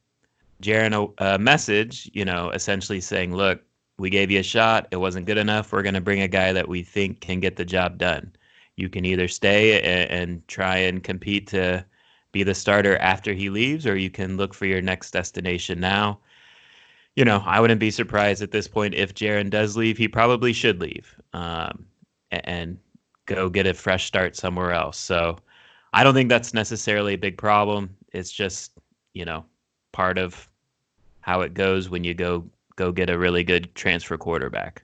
Jarren 0.61 0.93
a, 1.17 1.33
a 1.33 1.39
message, 1.39 2.09
you 2.13 2.25
know, 2.25 2.51
essentially 2.51 3.01
saying, 3.01 3.35
"Look, 3.35 3.61
we 3.97 4.09
gave 4.09 4.31
you 4.31 4.39
a 4.39 4.43
shot. 4.43 4.87
It 4.91 4.97
wasn't 4.97 5.25
good 5.25 5.37
enough. 5.37 5.71
We're 5.71 5.83
going 5.83 5.95
to 5.95 6.01
bring 6.01 6.21
a 6.21 6.27
guy 6.27 6.53
that 6.53 6.67
we 6.67 6.83
think 6.83 7.21
can 7.21 7.39
get 7.39 7.55
the 7.55 7.65
job 7.65 7.97
done. 7.97 8.33
You 8.75 8.89
can 8.89 9.05
either 9.05 9.27
stay 9.27 9.81
and, 9.81 10.11
and 10.11 10.47
try 10.47 10.77
and 10.77 11.03
compete 11.03 11.47
to 11.47 11.85
be 12.31 12.43
the 12.43 12.53
starter 12.53 12.97
after 12.97 13.33
he 13.33 13.49
leaves, 13.49 13.87
or 13.87 13.95
you 13.95 14.09
can 14.09 14.37
look 14.37 14.53
for 14.53 14.65
your 14.65 14.81
next 14.81 15.11
destination 15.11 15.79
now." 15.79 16.19
you 17.15 17.23
know, 17.23 17.41
I 17.45 17.59
wouldn't 17.59 17.79
be 17.79 17.91
surprised 17.91 18.41
at 18.41 18.51
this 18.51 18.67
point 18.67 18.93
if 18.93 19.13
Jarren 19.13 19.49
does 19.49 19.77
leave. 19.77 19.97
He 19.97 20.07
probably 20.07 20.51
should 20.51 20.81
leave 20.81 21.15
um, 21.33 21.85
and 22.31 22.77
go 23.25 23.49
get 23.49 23.65
a 23.65 23.73
fresh 23.73 24.05
start 24.05 24.35
somewhere 24.35 24.73
else. 24.73 24.97
So 24.97 25.37
I 25.93 26.03
don't 26.03 26.13
think 26.13 26.29
that's 26.29 26.53
necessarily 26.53 27.13
a 27.13 27.17
big 27.17 27.37
problem. 27.37 27.95
It's 28.11 28.31
just, 28.31 28.73
you 29.13 29.23
know, 29.23 29.45
part 29.93 30.17
of 30.17 30.49
how 31.21 31.41
it 31.41 31.53
goes 31.53 31.89
when 31.89 32.03
you 32.03 32.13
go 32.13 32.45
go 32.75 32.91
get 32.91 33.09
a 33.09 33.17
really 33.17 33.43
good 33.43 33.73
transfer 33.75 34.17
quarterback. 34.17 34.83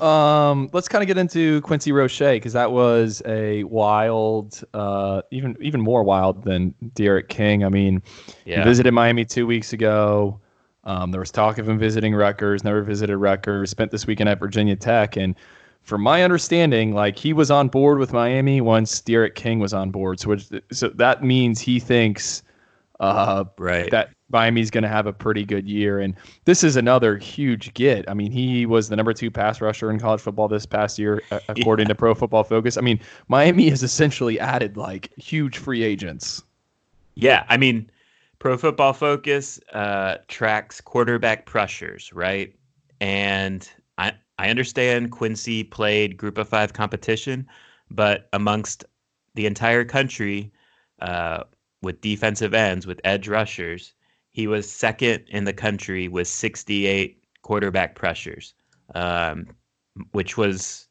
Um, 0.00 0.70
let's 0.72 0.88
kind 0.88 1.02
of 1.02 1.08
get 1.08 1.18
into 1.18 1.60
Quincy 1.62 1.90
Roche 1.90 2.18
because 2.18 2.52
that 2.52 2.70
was 2.70 3.20
a 3.26 3.64
wild, 3.64 4.62
uh, 4.74 5.22
even 5.30 5.56
even 5.60 5.80
more 5.80 6.04
wild 6.04 6.44
than 6.44 6.74
D'Eriq 6.94 7.28
King. 7.28 7.64
I 7.64 7.68
mean, 7.68 8.02
yeah. 8.44 8.58
he 8.58 8.64
visited 8.64 8.92
Miami 8.92 9.24
two 9.24 9.46
weeks 9.46 9.72
ago. 9.72 10.40
Um, 10.84 11.10
there 11.10 11.20
was 11.20 11.30
talk 11.30 11.58
of 11.58 11.68
him 11.68 11.78
visiting 11.78 12.14
Rutgers, 12.14 12.64
never 12.64 12.82
visited 12.82 13.18
Rutgers, 13.18 13.70
spent 13.70 13.90
this 13.90 14.06
weekend 14.06 14.28
at 14.28 14.38
Virginia 14.38 14.76
Tech. 14.76 15.16
And 15.16 15.34
from 15.82 16.00
my 16.00 16.22
understanding, 16.22 16.94
like 16.94 17.18
he 17.18 17.32
was 17.32 17.50
on 17.50 17.68
board 17.68 17.98
with 17.98 18.12
Miami 18.12 18.60
once 18.60 19.00
D'Eriq 19.00 19.34
King 19.34 19.58
was 19.58 19.74
on 19.74 19.90
board. 19.90 20.20
So, 20.20 20.30
which, 20.30 20.48
so 20.70 20.88
that 20.90 21.24
means 21.24 21.60
he 21.60 21.80
thinks 21.80 22.42
uh, 23.00 23.44
right. 23.58 23.90
that 23.90 24.10
Miami's 24.30 24.70
going 24.70 24.82
to 24.82 24.88
have 24.88 25.06
a 25.06 25.12
pretty 25.12 25.44
good 25.44 25.66
year. 25.68 26.00
And 26.00 26.14
this 26.44 26.62
is 26.62 26.76
another 26.76 27.16
huge 27.16 27.72
get. 27.74 28.08
I 28.10 28.14
mean, 28.14 28.30
he 28.30 28.66
was 28.66 28.88
the 28.88 28.96
number 28.96 29.12
two 29.12 29.30
pass 29.30 29.60
rusher 29.60 29.90
in 29.90 29.98
college 29.98 30.20
football 30.20 30.48
this 30.48 30.66
past 30.66 30.98
year, 30.98 31.22
according 31.48 31.86
yeah. 31.86 31.88
to 31.88 31.94
Pro 31.94 32.14
Football 32.14 32.44
Focus. 32.44 32.76
I 32.76 32.82
mean, 32.82 33.00
Miami 33.28 33.68
has 33.70 33.82
essentially 33.82 34.38
added 34.38 34.76
like 34.76 35.10
huge 35.16 35.58
free 35.58 35.82
agents. 35.82 36.42
Yeah. 37.14 37.44
I 37.48 37.56
mean, 37.56 37.90
Pro 38.38 38.56
Football 38.56 38.92
Focus 38.92 39.58
uh, 39.72 40.18
tracks 40.28 40.80
quarterback 40.80 41.46
pressures, 41.46 42.12
right? 42.12 42.54
And 43.00 43.68
I, 43.96 44.12
I 44.38 44.50
understand 44.50 45.10
Quincy 45.10 45.64
played 45.64 46.16
group 46.16 46.38
of 46.38 46.48
five 46.48 46.72
competition, 46.72 47.46
but 47.90 48.28
amongst 48.32 48.84
the 49.34 49.46
entire 49.46 49.84
country, 49.84 50.52
uh, 51.00 51.44
with 51.80 52.00
defensive 52.00 52.54
ends, 52.54 52.86
with 52.86 53.00
edge 53.04 53.28
rushers, 53.28 53.94
he 54.30 54.46
was 54.46 54.70
second 54.70 55.24
in 55.28 55.44
the 55.44 55.52
country 55.52 56.08
with 56.08 56.28
68 56.28 57.22
quarterback 57.42 57.94
pressures, 57.94 58.54
um, 58.94 59.46
which 60.12 60.36
was 60.36 60.88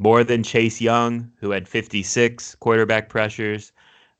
more 0.00 0.24
than 0.24 0.42
Chase 0.42 0.80
Young, 0.80 1.30
who 1.40 1.50
had 1.50 1.68
56 1.68 2.54
quarterback 2.56 3.08
pressures. 3.08 3.72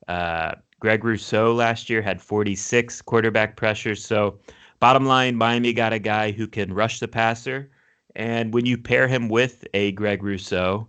Uh, 0.07 0.55
Greg 0.79 1.03
Rousseau 1.03 1.53
last 1.53 1.89
year 1.89 2.01
had 2.01 2.21
46 2.21 3.01
quarterback 3.01 3.55
pressures. 3.55 4.03
So, 4.03 4.39
bottom 4.79 5.05
line, 5.05 5.35
Miami 5.35 5.73
got 5.73 5.93
a 5.93 5.99
guy 5.99 6.31
who 6.31 6.47
can 6.47 6.73
rush 6.73 6.99
the 6.99 7.07
passer. 7.07 7.69
And 8.15 8.53
when 8.53 8.65
you 8.65 8.77
pair 8.77 9.07
him 9.07 9.29
with 9.29 9.65
a 9.73 9.91
Greg 9.93 10.23
Rousseau, 10.23 10.87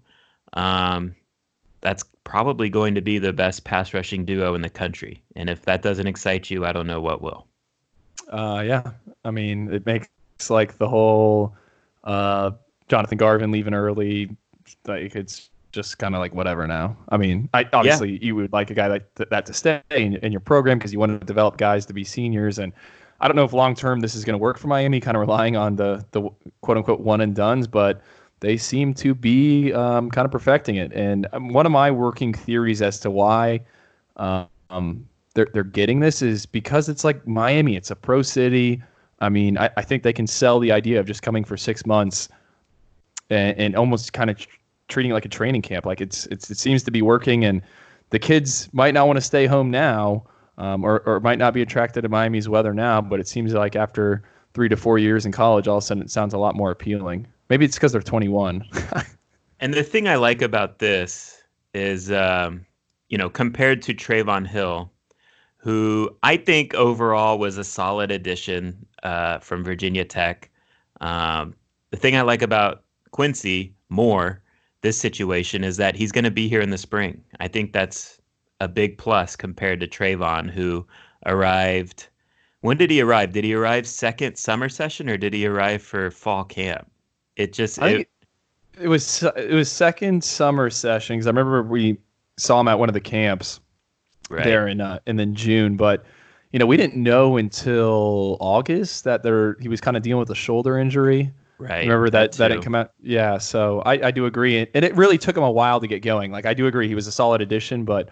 um, 0.55 1.15
that's 1.81 2.05
probably 2.25 2.69
going 2.69 2.95
to 2.95 3.01
be 3.01 3.19
the 3.19 3.33
best 3.33 3.65
pass 3.65 3.95
rushing 3.95 4.25
duo 4.25 4.55
in 4.55 4.63
the 4.63 4.71
country. 4.71 5.23
And 5.37 5.49
if 5.49 5.63
that 5.63 5.83
doesn't 5.83 6.07
excite 6.07 6.51
you, 6.51 6.65
I 6.65 6.73
don't 6.73 6.87
know 6.87 7.01
what 7.01 7.23
will. 7.23 7.48
Uh, 8.29 8.63
yeah, 8.65 8.91
I 9.25 9.31
mean, 9.31 9.73
it 9.73 9.87
makes 9.87 10.09
like 10.49 10.79
the 10.79 10.89
whole 10.89 11.55
uh, 12.05 12.53
Jonathan 12.89 13.19
Garvin 13.19 13.51
leaving 13.51 13.75
early. 13.75 14.37
Like 14.87 15.15
it's 15.17 15.51
just 15.73 15.99
kind 15.99 16.15
of 16.15 16.21
like 16.21 16.35
whatever 16.35 16.67
now. 16.67 16.97
I 17.11 17.17
mean, 17.17 17.49
I 17.55 17.67
obviously 17.73 18.13
yeah. 18.13 18.19
you 18.23 18.37
would 18.37 18.53
like 18.53 18.71
a 18.71 18.75
guy 18.75 18.87
like 18.87 19.15
th- 19.15 19.29
that 19.31 19.47
to 19.47 19.53
stay 19.53 19.83
in, 19.91 20.17
in 20.17 20.33
your 20.33 20.41
program 20.41 20.79
because 20.79 20.93
you 20.93 20.99
want 20.99 21.19
to 21.19 21.27
develop 21.27 21.57
guys 21.57 21.87
to 21.87 21.93
be 21.93 22.05
seniors. 22.05 22.59
And 22.59 22.73
I 23.21 23.29
don't 23.29 23.37
know 23.37 23.45
if 23.45 23.53
long 23.53 23.75
term 23.75 24.01
this 24.01 24.15
is 24.15 24.25
going 24.25 24.35
to 24.35 24.39
work 24.39 24.59
for 24.59 24.69
Miami, 24.69 25.01
kind 25.01 25.17
of 25.17 25.21
relying 25.21 25.57
on 25.57 25.77
the 25.77 26.05
the 26.13 26.23
quote 26.61 26.77
unquote 26.77 27.01
one 27.01 27.21
and 27.21 27.35
duns, 27.35 27.67
but 27.67 28.03
they 28.41 28.57
seem 28.57 28.95
to 28.95 29.15
be 29.15 29.73
um, 29.73 30.11
kind 30.11 30.25
of 30.25 30.31
perfecting 30.31 30.77
it. 30.77 30.93
And 30.93 31.27
um, 31.33 31.49
one 31.49 31.67
of 31.67 31.73
my 31.73 31.91
working 31.91 32.33
theories 32.33 32.81
as 32.83 33.01
to 33.01 33.11
why 33.11 33.61
um, 34.17 35.07
they're 35.35 35.49
they're 35.53 35.65
getting 35.65 36.01
this 36.01 36.23
is 36.23 36.47
because 36.47 36.89
it's 36.89 37.05
like 37.05 37.27
Miami. 37.27 37.77
It's 37.77 37.91
a 37.91 37.97
pro 37.97 38.23
city. 38.23 38.83
I 39.21 39.29
mean, 39.29 39.59
I, 39.59 39.71
I 39.77 39.83
think 39.83 40.03
they 40.03 40.13
can 40.13 40.27
sell 40.27 40.61
the 40.61 40.73
idea 40.73 41.01
of 41.01 41.07
just 41.07 41.23
coming 41.23 41.45
for 41.45 41.57
six 41.57 41.85
months 41.85 42.29
and, 43.31 43.59
and 43.59 43.77
almost 43.77 44.13
kind 44.13 44.31
of 44.31 44.39
tr- 44.39 44.49
treating 44.89 45.11
it 45.11 45.15
like 45.15 45.25
a 45.25 45.29
training 45.31 45.63
camp. 45.63 45.87
Like 45.87 46.01
it's 46.01 46.27
it's 46.27 46.51
it 46.51 46.59
seems 46.59 46.83
to 46.85 46.91
be 46.91 47.03
working, 47.03 47.45
and 47.45 47.63
the 48.11 48.19
kids 48.19 48.69
might 48.73 48.95
not 48.95 49.07
want 49.07 49.17
to 49.17 49.21
stay 49.23 49.47
home 49.47 49.71
now, 49.71 50.25
um, 50.57 50.85
or 50.85 51.01
or 51.01 51.21
might 51.21 51.39
not 51.39 51.55
be 51.55 51.63
attracted 51.63 52.03
to 52.03 52.09
Miami's 52.09 52.49
weather 52.49 52.75
now. 52.75 53.01
But 53.01 53.21
it 53.21 53.29
seems 53.29 53.53
like 53.55 53.77
after 53.77 54.23
three 54.55 54.69
to 54.69 54.77
four 54.77 54.99
years 54.99 55.27
in 55.27 55.33
college, 55.33 55.69
all 55.69 55.79
of 55.79 55.85
a 55.85 55.87
sudden 55.87 56.03
it 56.03 56.11
sounds 56.11 56.35
a 56.35 56.39
lot 56.39 56.57
more 56.57 56.71
appealing. 56.71 57.27
Maybe 57.49 57.65
it's 57.65 57.77
because 57.77 57.93
they're 57.93 58.03
21. 58.03 58.65
and 59.61 59.73
the 59.73 59.83
thing 59.83 60.09
I 60.09 60.17
like 60.17 60.43
about 60.43 60.79
this 60.81 61.43
is, 61.75 62.11
um, 62.13 62.67
you 63.09 63.17
know, 63.17 63.31
compared 63.31 63.83
to 63.83 63.95
Trevon 63.95 64.47
Hill, 64.47 64.91
who 65.69 66.09
I 66.23 66.39
think 66.39 66.73
overall 66.73 67.39
was 67.39 67.59
a 67.59 67.63
solid 67.63 68.11
addition 68.11 68.87
uh, 69.03 69.39
from 69.41 69.63
Virginia 69.63 70.03
Tech. 70.03 70.49
Um, 71.03 71.55
the 71.91 71.99
thing 71.99 72.17
I 72.17 72.23
like 72.23 72.41
about 72.41 72.85
Quincy 73.11 73.75
more 73.91 74.41
this 74.81 74.99
situation 74.99 75.65
is 75.65 75.77
that 75.77 75.95
he's 75.95 76.11
going 76.11 76.25
to 76.25 76.31
be 76.31 76.49
here 76.49 76.63
in 76.63 76.71
the 76.71 76.79
spring. 76.79 77.23
I 77.41 77.49
think 77.49 77.75
that's 77.75 78.19
a 78.61 78.67
big 78.67 78.97
plus 78.97 79.37
compared 79.37 79.79
to 79.81 79.87
Trevon, 79.87 80.49
who 80.49 80.87
arrived. 81.27 82.09
When 82.63 82.79
did 82.79 82.91
he 82.91 83.03
arrive? 83.03 83.35
Did 83.35 83.45
he 83.45 83.53
arrive 83.53 83.87
second 83.87 84.39
summer 84.39 84.71
session 84.71 85.11
or 85.11 85.19
did 85.19 85.35
he 85.35 85.47
arrive 85.47 85.83
for 85.83 86.11
fall 86.11 86.45
camp? 86.45 86.91
It 87.37 87.53
just 87.53 87.77
it, 87.83 88.09
it 88.81 88.89
was 88.89 89.23
it 89.23 89.53
was 89.53 89.71
second 89.71 90.25
summer 90.25 90.71
session 90.71 91.17
because 91.17 91.27
I 91.27 91.31
remember 91.31 91.63
we 91.63 91.99
saw 92.39 92.59
him 92.59 92.69
at 92.69 92.79
one 92.79 92.89
of 92.89 92.95
the 92.95 93.01
camps 93.01 93.61
right. 94.29 94.45
there 94.45 94.69
in 94.69 94.81
uh, 94.81 94.99
and 95.07 95.19
then 95.19 95.35
June, 95.35 95.77
but 95.77 96.05
you 96.53 96.59
know 96.59 96.67
we 96.67 96.77
didn't 96.77 97.03
know 97.03 97.37
until 97.37 98.37
August 98.41 99.05
that 99.05 99.23
there 99.23 99.57
he 99.61 99.69
was 99.69 99.81
kind 99.81 99.97
of 99.97 100.03
dealing 100.03 100.21
with 100.21 100.31
a 100.31 100.35
shoulder 100.35 100.79
injury. 100.79 101.33
Right. 101.59 101.81
Remember 101.81 102.09
that 102.11 102.33
that, 102.33 102.39
that 102.39 102.49
didn't 102.49 102.63
come 102.63 102.75
out. 102.77 102.93
Yeah. 103.03 103.39
So 103.39 103.81
I, 103.81 104.07
I 104.07 104.11
do 104.13 104.27
agree, 104.27 104.59
and 104.59 104.85
it 104.85 104.95
really 104.95 105.19
took 105.19 105.37
him 105.37 105.43
a 105.43 105.51
while 105.51 105.81
to 105.81 105.87
get 105.87 106.03
going. 106.03 106.31
Like 106.31 106.47
I 106.47 106.55
do 106.55 106.67
agree, 106.67 106.87
he 106.87 106.95
was 106.95 107.07
a 107.07 107.13
solid 107.13 107.41
addition, 107.41 107.85
but 107.85 108.11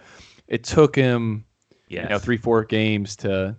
it 0.48 0.64
took 0.64 0.96
him, 0.96 1.44
yes. 1.88 2.04
you 2.04 2.08
know, 2.08 2.18
three 2.18 2.36
four 2.36 2.64
games 2.64 3.14
to. 3.16 3.56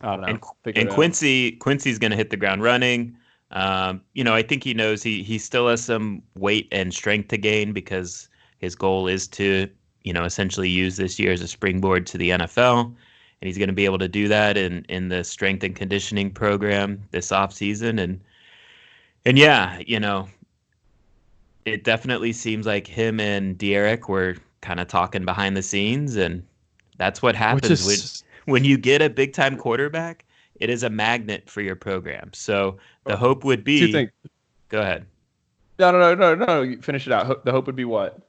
I 0.00 0.16
don't 0.16 0.20
know. 0.20 0.26
And, 0.64 0.76
and 0.76 0.90
Quincy 0.90 1.52
Quincy's 1.52 1.98
going 1.98 2.10
to 2.10 2.16
hit 2.16 2.30
the 2.30 2.36
ground 2.36 2.62
running. 2.62 3.16
Um, 3.52 4.00
you 4.14 4.24
know, 4.24 4.34
I 4.34 4.42
think 4.42 4.64
he 4.64 4.74
knows 4.74 5.02
he 5.02 5.22
he 5.22 5.38
still 5.38 5.68
has 5.68 5.84
some 5.84 6.22
weight 6.34 6.68
and 6.72 6.92
strength 6.92 7.28
to 7.28 7.36
gain 7.38 7.72
because 7.72 8.28
his 8.58 8.74
goal 8.74 9.06
is 9.06 9.28
to, 9.28 9.68
you 10.04 10.12
know, 10.12 10.24
essentially 10.24 10.68
use 10.68 10.96
this 10.96 11.18
year 11.18 11.32
as 11.32 11.40
a 11.40 11.48
springboard 11.48 12.06
to 12.08 12.18
the 12.18 12.30
NFL. 12.30 12.86
And 12.86 13.48
he's 13.48 13.58
going 13.58 13.68
to 13.68 13.74
be 13.74 13.84
able 13.84 13.98
to 13.98 14.08
do 14.08 14.28
that 14.28 14.56
in 14.56 14.84
in 14.88 15.08
the 15.08 15.24
strength 15.24 15.64
and 15.64 15.74
conditioning 15.74 16.30
program 16.30 17.02
this 17.10 17.30
offseason. 17.30 18.00
And 18.00 18.20
and 19.24 19.38
yeah, 19.38 19.80
you 19.86 19.98
know, 19.98 20.28
it 21.64 21.84
definitely 21.84 22.32
seems 22.32 22.66
like 22.66 22.86
him 22.86 23.18
and 23.18 23.58
D'Eriq 23.58 24.08
were 24.08 24.36
kind 24.60 24.78
of 24.78 24.86
talking 24.86 25.24
behind 25.24 25.56
the 25.56 25.62
scenes, 25.62 26.16
and 26.16 26.44
that's 26.98 27.20
what 27.20 27.34
happens 27.34 27.86
is, 27.86 28.24
when 28.44 28.54
when 28.54 28.64
you 28.64 28.78
get 28.78 29.02
a 29.02 29.10
big 29.10 29.32
time 29.32 29.56
quarterback 29.56 30.24
it 30.62 30.70
is 30.70 30.84
a 30.84 30.90
magnet 30.90 31.50
for 31.50 31.60
your 31.60 31.74
program. 31.74 32.30
So 32.32 32.78
the 33.04 33.16
hope 33.16 33.42
would 33.42 33.64
be. 33.64 34.08
Go 34.68 34.80
ahead. 34.80 35.06
No, 35.80 35.90
no, 35.90 36.14
no, 36.14 36.34
no, 36.36 36.44
no. 36.64 36.80
Finish 36.80 37.08
it 37.08 37.12
out. 37.12 37.44
The 37.44 37.50
hope 37.50 37.66
would 37.66 37.74
be 37.74 37.84
what? 37.84 38.20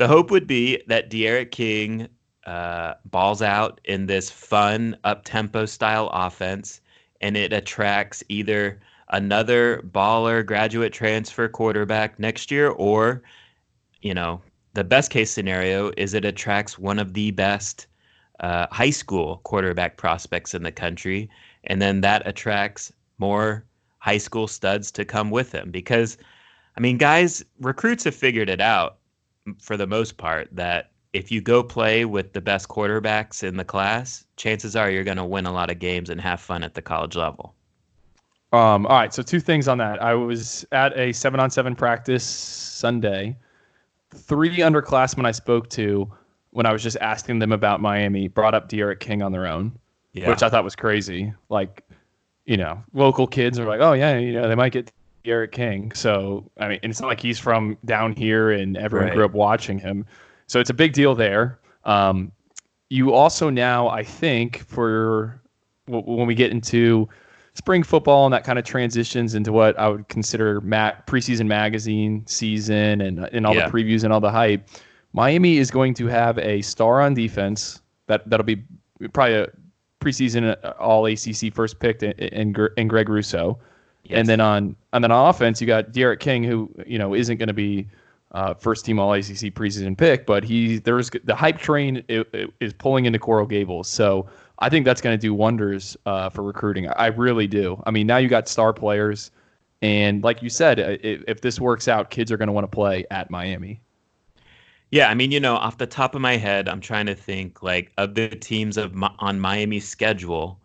The 0.00 0.08
hope 0.08 0.30
would 0.30 0.46
be 0.46 0.82
that 0.86 1.10
D'Eriq 1.10 1.50
King 1.50 2.08
uh, 2.46 2.94
balls 3.04 3.42
out 3.42 3.82
in 3.84 4.06
this 4.06 4.30
fun, 4.30 4.96
up 5.04 5.26
tempo 5.26 5.66
style 5.66 6.08
offense, 6.14 6.80
and 7.20 7.36
it 7.36 7.52
attracts 7.52 8.24
either 8.30 8.80
another 9.10 9.82
baller 9.82 10.42
graduate 10.46 10.94
transfer 10.94 11.48
quarterback 11.48 12.18
next 12.18 12.50
year, 12.50 12.70
or, 12.70 13.20
you 14.00 14.14
know, 14.14 14.40
the 14.72 14.84
best 14.84 15.10
case 15.10 15.30
scenario 15.30 15.92
is 15.98 16.14
it 16.14 16.24
attracts 16.24 16.78
one 16.78 16.98
of 16.98 17.12
the 17.12 17.32
best 17.32 17.86
uh, 18.40 18.68
high 18.70 18.88
school 18.88 19.42
quarterback 19.44 19.98
prospects 19.98 20.54
in 20.54 20.62
the 20.62 20.72
country 20.72 21.28
and 21.64 21.82
then 21.82 22.00
that 22.00 22.26
attracts 22.26 22.90
more 23.18 23.66
high 23.98 24.16
school 24.16 24.48
studs 24.48 24.90
to 24.90 25.04
come 25.04 25.30
with 25.30 25.52
him 25.52 25.70
because 25.70 26.16
I 26.78 26.80
mean 26.80 26.96
guys 26.96 27.44
recruits 27.60 28.04
have 28.04 28.14
figured 28.14 28.48
it 28.48 28.62
out 28.62 28.96
for 29.60 29.76
the 29.76 29.86
most 29.86 30.16
part 30.16 30.48
that 30.52 30.90
if 31.12 31.30
you 31.32 31.40
go 31.40 31.62
play 31.62 32.04
with 32.04 32.32
the 32.32 32.40
best 32.40 32.68
quarterbacks 32.68 33.42
in 33.42 33.56
the 33.56 33.64
class, 33.64 34.24
chances 34.36 34.76
are 34.76 34.90
you're 34.90 35.04
going 35.04 35.16
to 35.16 35.24
win 35.24 35.46
a 35.46 35.52
lot 35.52 35.70
of 35.70 35.78
games 35.78 36.10
and 36.10 36.20
have 36.20 36.40
fun 36.40 36.62
at 36.62 36.74
the 36.74 36.82
college 36.82 37.16
level. 37.16 37.54
Um, 38.52 38.86
all 38.86 38.96
right, 38.96 39.12
so 39.12 39.22
two 39.22 39.40
things 39.40 39.68
on 39.68 39.78
that. 39.78 40.02
I 40.02 40.14
was 40.14 40.64
at 40.72 40.96
a 40.98 41.12
seven 41.12 41.40
on 41.40 41.50
seven 41.50 41.74
practice 41.74 42.24
Sunday. 42.24 43.36
Three 44.12 44.58
underclassmen 44.58 45.24
I 45.24 45.32
spoke 45.32 45.68
to 45.70 46.10
when 46.50 46.66
I 46.66 46.72
was 46.72 46.82
just 46.82 46.96
asking 47.00 47.38
them 47.38 47.52
about 47.52 47.80
Miami 47.80 48.28
brought 48.28 48.54
up 48.54 48.68
D'Eriq 48.68 48.98
King 48.98 49.22
on 49.22 49.30
their 49.30 49.46
own 49.46 49.72
yeah. 50.12 50.28
which 50.28 50.42
I 50.42 50.48
thought 50.48 50.64
was 50.64 50.76
crazy. 50.76 51.32
Like, 51.48 51.82
you 52.44 52.56
know, 52.56 52.82
local 52.92 53.26
kids 53.26 53.58
are 53.58 53.66
like, 53.66 53.80
oh 53.80 53.92
yeah, 53.92 54.18
you 54.18 54.32
know, 54.32 54.48
they 54.48 54.54
might 54.54 54.72
get 54.72 54.92
D'Eriq 55.24 55.52
King. 55.52 55.92
So 55.92 56.50
I 56.58 56.68
mean, 56.68 56.80
and 56.82 56.90
it's 56.90 57.00
not 57.00 57.08
like 57.08 57.20
he's 57.20 57.38
from 57.38 57.76
down 57.84 58.12
here 58.12 58.50
and 58.50 58.76
everyone 58.76 59.08
right. 59.08 59.14
grew 59.14 59.24
up 59.24 59.32
watching 59.32 59.78
him. 59.78 60.06
So 60.46 60.60
it's 60.60 60.70
a 60.70 60.74
big 60.74 60.92
deal 60.92 61.14
there. 61.14 61.58
Um, 61.84 62.32
you 62.88 63.12
also 63.12 63.50
now, 63.50 63.88
I 63.88 64.02
think, 64.02 64.64
for 64.66 65.40
when 65.86 66.26
we 66.26 66.34
get 66.34 66.50
into 66.50 67.08
spring 67.54 67.82
football 67.82 68.26
and 68.26 68.32
that 68.32 68.44
kind 68.44 68.58
of 68.58 68.64
transitions 68.64 69.34
into 69.34 69.52
what 69.52 69.78
I 69.78 69.88
would 69.88 70.08
consider 70.08 70.60
ma- 70.60 70.92
preseason 71.06 71.46
magazine 71.46 72.24
season 72.26 73.00
and 73.00 73.20
and 73.32 73.46
all 73.46 73.54
yeah. 73.54 73.68
the 73.68 73.72
previews 73.72 74.04
and 74.04 74.12
all 74.12 74.20
the 74.20 74.30
hype. 74.30 74.68
Miami 75.12 75.58
is 75.58 75.70
going 75.70 75.94
to 75.94 76.06
have 76.06 76.38
a 76.38 76.62
star 76.62 77.00
on 77.00 77.14
defense 77.14 77.80
that 78.06 78.28
that'll 78.28 78.46
be 78.46 78.62
probably 79.12 79.34
a, 79.34 79.46
preseason 80.00 80.56
uh, 80.64 80.70
All 80.78 81.06
ACC 81.06 81.52
first 81.54 81.78
picked 81.78 82.02
in, 82.02 82.12
in, 82.12 82.54
in 82.76 82.88
Greg 82.88 83.08
Rousseau, 83.08 83.58
Yes. 84.10 84.18
and 84.18 84.28
then 84.28 84.40
on 84.40 84.76
and 84.92 85.04
then 85.04 85.12
on 85.12 85.28
offense 85.28 85.60
you 85.60 85.66
got 85.66 85.92
D'Eriq 85.92 86.20
King, 86.20 86.42
who 86.42 86.70
you 86.86 86.98
know 86.98 87.14
isn't 87.14 87.36
going 87.36 87.48
to 87.48 87.54
be 87.54 87.86
uh, 88.32 88.54
first 88.54 88.84
team 88.84 88.98
All 88.98 89.12
ACC 89.12 89.54
preseason 89.54 89.96
pick, 89.96 90.26
but 90.26 90.44
he 90.44 90.78
there's 90.78 91.10
the 91.24 91.34
hype 91.34 91.58
train 91.58 92.04
is 92.08 92.72
pulling 92.74 93.06
into 93.06 93.18
Coral 93.18 93.46
Gables, 93.46 93.88
so 93.88 94.28
I 94.58 94.68
think 94.68 94.84
that's 94.84 95.00
going 95.00 95.18
to 95.18 95.20
do 95.20 95.34
wonders 95.34 95.96
uh, 96.06 96.28
for 96.28 96.42
recruiting. 96.42 96.88
I, 96.88 96.92
I 96.92 97.06
really 97.06 97.46
do. 97.46 97.82
I 97.86 97.90
mean, 97.90 98.06
now 98.06 98.18
you 98.18 98.28
got 98.28 98.48
star 98.48 98.72
players, 98.72 99.30
and 99.82 100.22
like 100.22 100.42
you 100.42 100.50
said, 100.50 100.78
if, 100.78 101.22
if 101.26 101.40
this 101.40 101.58
works 101.58 101.88
out, 101.88 102.10
kids 102.10 102.30
are 102.30 102.36
going 102.36 102.48
to 102.48 102.52
want 102.52 102.64
to 102.64 102.74
play 102.74 103.06
at 103.10 103.30
Miami. 103.30 103.80
Yeah, 104.90 105.08
I 105.08 105.14
mean, 105.14 105.30
you 105.30 105.40
know, 105.40 105.54
off 105.54 105.78
the 105.78 105.86
top 105.86 106.14
of 106.14 106.20
my 106.20 106.36
head, 106.36 106.68
I'm 106.68 106.80
trying 106.80 107.06
to 107.06 107.14
think 107.14 107.62
like 107.62 107.92
of 107.96 108.14
the 108.14 108.28
teams 108.28 108.76
of 108.76 108.92
on 109.18 109.40
Miami's 109.40 109.88
schedule. 109.88 110.59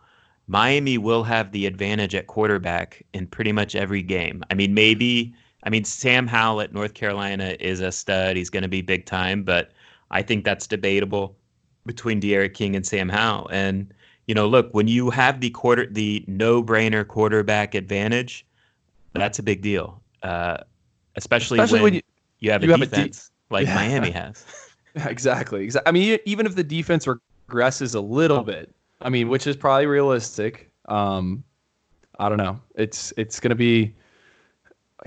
Miami 0.47 0.97
will 0.97 1.23
have 1.23 1.51
the 1.51 1.65
advantage 1.65 2.13
at 2.15 2.27
quarterback 2.27 3.03
in 3.13 3.27
pretty 3.27 3.51
much 3.51 3.75
every 3.75 4.01
game. 4.01 4.43
I 4.51 4.53
mean, 4.53 4.73
maybe 4.73 5.33
I 5.63 5.69
mean 5.69 5.83
Sam 5.83 6.27
Howell 6.27 6.61
at 6.61 6.73
North 6.73 6.93
Carolina 6.93 7.55
is 7.59 7.79
a 7.79 7.91
stud. 7.91 8.37
He's 8.37 8.49
going 8.49 8.63
to 8.63 8.69
be 8.69 8.81
big 8.81 9.05
time, 9.05 9.43
but 9.43 9.71
I 10.11 10.21
think 10.21 10.45
that's 10.45 10.67
debatable 10.67 11.35
between 11.85 12.19
D'Eriq 12.19 12.53
King 12.53 12.75
and 12.75 12.85
Sam 12.85 13.09
Howell. 13.09 13.49
And 13.51 13.91
you 14.27 14.35
know, 14.35 14.47
look, 14.47 14.69
when 14.73 14.87
you 14.87 15.09
have 15.11 15.39
the 15.41 15.49
quarter 15.51 15.87
the 15.87 16.23
no-brainer 16.27 17.07
quarterback 17.07 17.73
advantage, 17.75 18.45
that's 19.13 19.39
a 19.39 19.43
big 19.43 19.61
deal. 19.61 20.01
Uh, 20.23 20.57
especially, 21.15 21.59
Especially 21.59 21.77
when, 21.77 21.83
when 21.83 21.93
you- 21.95 22.01
you 22.39 22.51
have 22.51 22.63
you 22.63 22.69
a 22.69 22.73
have 22.73 22.81
a 22.81 22.85
de- 22.85 22.91
defense 22.95 23.31
like 23.49 23.65
Yeah. 23.65 23.75
Miami 23.75 24.11
has. 24.11 24.45
Exactly. 24.95 25.63
Exactly. 25.63 25.89
I 25.89 25.91
mean, 25.91 26.19
even 26.25 26.45
if 26.45 26.55
the 26.55 26.63
defense 26.63 27.05
regresses 27.05 27.95
a 27.95 27.99
little 27.99 28.43
bit, 28.43 28.73
I 29.01 29.09
mean, 29.09 29.29
which 29.29 29.47
is 29.47 29.55
probably 29.55 29.85
realistic. 29.85 30.71
Um, 30.87 31.43
I 32.19 32.29
don't 32.29 32.37
know. 32.37 32.59
It's 32.75 33.13
it's 33.17 33.39
going 33.39 33.49
to 33.49 33.55
be, 33.55 33.93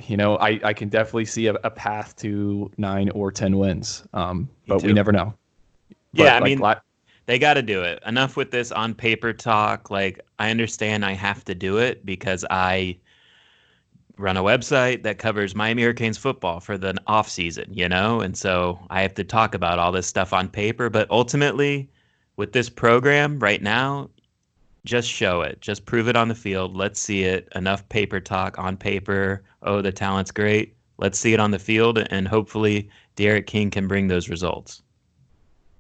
you 0.07 0.17
know, 0.17 0.37
I, 0.37 0.61
I 0.63 0.73
can 0.73 0.89
definitely 0.89 1.25
see 1.25 1.47
a, 1.47 1.55
a 1.65 1.71
path 1.71 2.17
to 2.17 2.71
nine 2.77 3.09
or 3.11 3.33
ten 3.33 3.57
wins. 3.57 4.05
Um, 4.13 4.49
but 4.67 4.83
we 4.83 4.93
never 4.93 5.13
know. 5.13 5.35
Yeah, 6.13 6.37
I 6.37 6.39
like, 6.39 6.45
mean- 6.45 6.59
la- 6.59 6.81
they 7.27 7.39
got 7.39 7.55
to 7.55 7.63
do 7.63 7.83
it. 7.83 8.03
Enough 8.07 8.37
with 8.37 8.51
this 8.51 8.73
on 8.73 8.95
paper 8.95 9.35
talk. 9.35 9.91
Like, 9.91 10.21
I 10.39 10.51
understand 10.51 11.05
I 11.05 11.13
have 11.13 11.45
to 11.45 11.55
do 11.55 11.77
it 11.77 12.07
because 12.07 12.45
I 12.51 12.99
run 14.17 14.37
a 14.37 14.43
website 14.43 15.03
that 15.03 15.19
covers 15.19 15.55
Miami 15.55 15.83
Hurricanes 15.83 16.17
football 16.17 16.59
for 16.59 16.79
the 16.79 16.95
off 17.07 17.29
season, 17.29 17.67
you 17.71 17.89
know? 17.89 18.21
And 18.21 18.37
so 18.37 18.79
I 18.91 19.03
have 19.03 19.15
to 19.15 19.25
talk 19.25 19.55
about 19.55 19.79
all 19.79 19.93
this 19.93 20.07
stuff 20.07 20.33
on 20.33 20.49
paper, 20.49 20.89
but 20.91 21.09
ultimately 21.11 21.91
with 22.39 22.53
this 22.53 22.71
program 22.71 23.39
right 23.41 23.61
now, 23.61 24.09
just 24.87 25.11
show 25.11 25.43
it. 25.43 25.61
Just 25.61 25.85
prove 25.85 26.09
it 26.09 26.17
on 26.17 26.29
the 26.29 26.35
field. 26.35 26.75
Let's 26.75 26.99
see 27.01 27.25
it. 27.25 27.49
Enough 27.55 27.87
paper 27.91 28.21
talk 28.21 28.59
on 28.59 28.77
paper. 28.77 29.43
Oh, 29.63 29.83
the 29.83 29.93
talent's 29.93 30.31
great. 30.31 30.75
Let's 30.99 31.19
see 31.19 31.35
it 31.35 31.41
on 31.41 31.51
the 31.51 31.59
field 31.59 31.99
and 32.11 32.27
hopefully 32.27 32.89
D'Eriq 33.17 33.47
King 33.47 33.71
can 33.71 33.87
bring 33.87 34.09
those 34.09 34.29
results. 34.31 34.83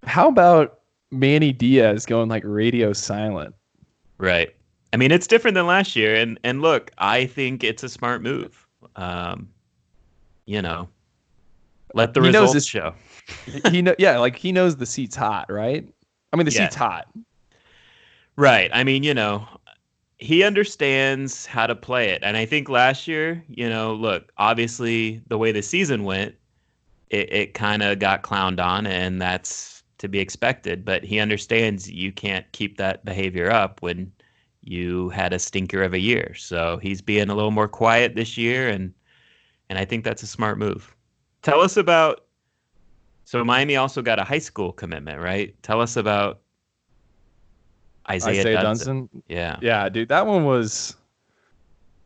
how 0.04 0.28
about 0.28 0.80
Manny 1.10 1.52
Diaz 1.52 2.04
going 2.04 2.28
like 2.28 2.42
radio 2.44 2.92
silent? 2.92 3.54
Right. 4.18 4.54
I 4.92 4.96
mean, 4.96 5.12
it's 5.12 5.26
different 5.26 5.54
than 5.54 5.66
last 5.66 5.94
year, 5.96 6.14
and 6.14 6.40
and 6.44 6.62
look, 6.62 6.90
I 6.98 7.26
think 7.26 7.62
it's 7.62 7.82
a 7.82 7.88
smart 7.88 8.22
move. 8.22 8.66
Um, 8.96 9.48
you 10.46 10.62
know, 10.62 10.88
let 11.94 12.14
the 12.14 12.22
He 12.22 12.30
knows 12.30 12.54
results 12.54 12.54
this- 12.54 12.66
show. 12.66 12.94
he 13.70 13.82
know, 13.82 13.94
yeah, 13.98 14.18
like 14.18 14.36
he 14.36 14.50
knows 14.50 14.76
the 14.76 14.86
seat's 14.86 15.14
hot, 15.14 15.50
right? 15.52 15.86
I 16.32 16.36
mean, 16.36 16.46
the 16.46 16.52
Yeah. 16.52 16.64
seat's 16.64 16.76
hot. 16.76 17.08
Right. 18.36 18.70
I 18.72 18.84
mean, 18.84 19.02
you 19.02 19.14
know, 19.14 19.46
he 20.18 20.42
understands 20.42 21.46
how 21.46 21.66
to 21.66 21.74
play 21.74 22.10
it, 22.10 22.20
and 22.22 22.36
I 22.36 22.44
think 22.44 22.68
last 22.68 23.06
year, 23.08 23.44
you 23.48 23.68
know, 23.68 23.94
look, 23.94 24.32
obviously 24.36 25.22
the 25.28 25.38
way 25.38 25.52
the 25.52 25.62
season 25.62 26.04
went, 26.04 26.34
it, 27.10 27.32
it 27.32 27.54
kind 27.54 27.82
of 27.82 27.98
got 27.98 28.22
clowned 28.22 28.60
on, 28.60 28.86
and 28.86 29.20
that's 29.20 29.82
to 29.98 30.08
be 30.08 30.18
expected. 30.18 30.84
But 30.84 31.04
he 31.04 31.18
understands 31.20 31.90
you 31.90 32.12
can't 32.12 32.50
keep 32.52 32.78
that 32.78 33.04
behavior 33.04 33.50
up 33.50 33.80
when 33.82 34.12
you 34.62 35.08
had 35.10 35.32
a 35.32 35.38
stinker 35.38 35.82
of 35.82 35.94
a 35.94 36.00
year. 36.00 36.34
So 36.34 36.78
he's 36.78 37.00
being 37.00 37.30
a 37.30 37.34
little 37.34 37.50
more 37.52 37.68
quiet 37.68 38.14
this 38.14 38.36
year, 38.36 38.68
and 38.68 38.92
and 39.70 39.78
I 39.78 39.84
think 39.84 40.04
that's 40.04 40.22
a 40.22 40.26
smart 40.26 40.58
move. 40.58 40.94
Tell 41.42 41.60
us 41.60 41.76
about. 41.76 42.24
So 43.28 43.44
Miami 43.44 43.76
also 43.76 44.00
got 44.00 44.18
a 44.18 44.24
high 44.24 44.38
school 44.38 44.72
commitment, 44.72 45.20
right? 45.20 45.54
Tell 45.62 45.82
us 45.82 45.98
about 45.98 46.40
Isaiah, 48.08 48.40
Isaiah 48.40 48.56
Dunson. 48.56 48.86
Dunson. 48.86 49.22
Yeah. 49.28 49.58
Yeah, 49.60 49.86
dude, 49.90 50.08
that 50.08 50.26
one 50.26 50.46
was. 50.46 50.96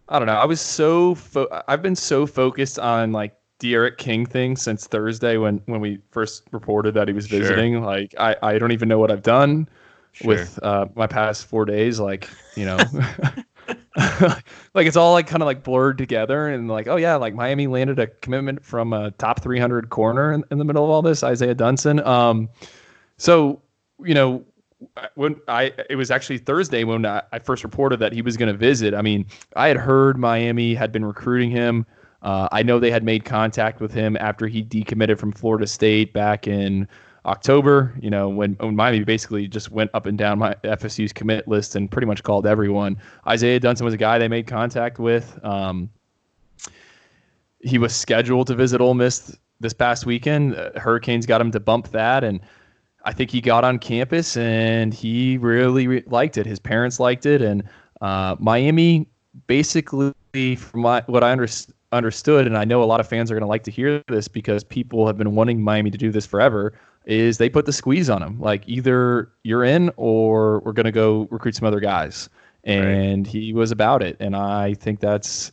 I 0.09 0.19
don't 0.19 0.27
know. 0.27 0.35
I 0.35 0.45
was 0.45 0.61
so 0.61 1.15
fo- 1.15 1.47
I've 1.69 1.81
been 1.81 1.95
so 1.95 2.27
focused 2.27 2.81
on 2.81 3.13
like 3.13 3.37
D'Eriq 3.61 3.99
King 3.99 4.27
thing 4.27 4.57
since 4.57 4.89
Thursday 4.89 5.37
when 5.37 5.63
when 5.67 5.81
we 5.81 6.01
first 6.11 6.43
reported 6.51 6.93
that 6.95 7.07
he 7.07 7.15
was 7.15 7.29
Sure. 7.29 7.39
visiting. 7.39 7.85
Like 7.85 8.17
I 8.19 8.35
I 8.43 8.59
don't 8.59 8.73
even 8.73 8.89
know 8.89 8.99
what 8.99 9.13
I've 9.13 9.23
done 9.23 9.69
Sure. 10.11 10.27
with 10.27 10.59
uh, 10.65 10.87
my 10.97 11.07
past 11.07 11.47
four 11.47 11.65
days. 11.65 12.01
Like 12.01 12.29
you 12.57 12.65
know. 12.65 12.79
like 14.75 14.87
it's 14.87 14.97
all 14.97 15.13
like 15.13 15.27
kind 15.27 15.43
of 15.43 15.47
like 15.47 15.63
blurred 15.63 15.99
together 15.99 16.49
and 16.49 16.69
like 16.69 16.87
oh 16.87 16.97
yeah 16.97 17.17
like 17.17 17.35
miami 17.35 17.67
landed 17.67 17.99
a 17.99 18.07
commitment 18.07 18.65
from 18.65 18.93
a 18.93 19.11
top 19.13 19.43
300 19.43 19.91
corner 19.91 20.33
in, 20.33 20.45
in 20.51 20.59
the 20.59 20.65
middle 20.65 20.85
of 20.85 20.91
all 20.91 21.03
this 21.03 21.23
isaiah 21.23 21.55
dunson 21.55 22.05
um 22.07 22.49
so 23.17 23.61
you 24.03 24.15
know 24.15 24.45
when 25.15 25.37
I 25.49 25.73
it 25.91 25.97
was 25.97 26.11
actually 26.11 26.39
Thursday 26.39 26.85
when 26.85 27.07
I, 27.07 27.23
first 27.43 27.65
reported 27.65 27.99
that 28.01 28.13
he 28.13 28.23
was 28.23 28.37
going 28.37 28.51
to 28.51 28.57
visit. 28.57 28.95
I 28.95 29.03
mean, 29.03 29.27
I 29.57 29.69
had 29.69 29.77
heard 29.77 30.19
Miami 30.19 30.75
had 30.75 30.93
been 30.93 31.05
recruiting 31.05 31.51
him. 31.51 31.87
Uh, 32.23 32.49
I 32.53 32.63
know 32.63 32.79
they 32.79 32.91
had 32.91 33.03
made 33.03 33.25
contact 33.25 33.81
with 33.81 33.93
him 33.93 34.17
after 34.19 34.47
he 34.47 34.63
decommitted 34.63 35.19
from 35.19 35.33
Florida 35.33 35.67
State 35.67 36.13
back 36.13 36.47
in 36.47 36.89
October. 37.27 37.95
You 38.01 38.11
know, 38.11 38.29
when, 38.29 38.55
when 38.55 38.77
Miami 38.77 39.05
basically 39.05 39.49
just 39.49 39.71
went 39.71 39.91
up 39.95 40.07
and 40.07 40.19
down 40.19 40.39
my 40.39 40.55
FSU's 40.65 41.13
commit 41.13 41.47
list 41.47 41.77
and 41.77 41.91
pretty 41.91 42.07
much 42.07 42.23
called 42.23 42.47
everyone. 42.47 42.97
Isaiah 43.27 43.61
Dunson 43.61 43.83
was 43.83 43.95
a 43.95 43.99
guy 43.99 44.19
they 44.19 44.29
made 44.29 44.47
contact 44.47 44.99
with. 44.99 45.39
Um, 45.45 45.91
he 47.61 47.79
was 47.79 47.95
scheduled 47.95 48.49
to 48.49 48.55
visit 48.55 48.81
Ole 48.81 48.95
Miss 48.95 49.37
this 49.61 49.73
past 49.73 50.05
weekend. 50.05 50.57
Uh, 50.57 50.71
Hurricanes 50.77 51.27
got 51.27 51.41
him 51.41 51.51
to 51.53 51.61
bump 51.61 51.89
that, 51.93 52.25
and 52.25 52.41
I 53.05 53.13
think 53.13 53.31
he 53.31 53.41
got 53.41 53.65
on 53.65 53.79
campus 53.79 54.37
and 54.37 54.93
he 54.93 55.39
really 55.39 55.87
re- 55.87 56.05
liked 56.07 56.37
it. 56.37 56.47
His 56.47 56.59
parents 56.59 57.01
liked 57.01 57.27
it, 57.27 57.41
and 57.41 57.63
uh, 58.01 58.37
Miami 58.39 59.07
basically, 59.47 60.13
from 60.57 60.81
my, 60.81 61.03
what 61.07 61.23
I 61.25 61.33
under, 61.33 61.49
understood, 61.93 62.47
and 62.47 62.57
I 62.59 62.65
know 62.65 62.83
a 62.83 62.85
lot 62.85 63.01
of 63.01 63.09
fans 63.09 63.31
are 63.31 63.35
going 63.35 63.43
to 63.43 63.49
like 63.49 63.63
to 63.65 63.71
hear 63.71 64.03
this 64.09 64.29
because 64.29 64.65
people 64.65 65.07
have 65.07 65.17
been 65.17 65.35
wanting 65.35 65.63
Miami 65.63 65.91
to 65.91 65.99
do 65.99 66.11
this 66.11 66.27
forever. 66.27 66.75
Is 67.05 67.39
they 67.39 67.49
put 67.49 67.67
the 67.67 67.73
squeeze 67.73 68.09
on 68.09 68.23
him, 68.23 68.39
like 68.41 68.63
either 68.69 69.29
you're 69.43 69.65
in 69.65 69.91
or 69.97 70.61
we're 70.61 70.73
going 70.73 70.87
to 70.87 70.93
go 70.93 71.27
recruit 71.31 71.57
some 71.57 71.67
other 71.67 71.81
guys, 71.81 72.29
and 72.63 73.27
he 73.27 73.53
was 73.53 73.73
about 73.73 74.03
it, 74.03 74.17
and 74.21 74.37
I 74.37 74.75
think 74.75 75.01
that's 75.01 75.51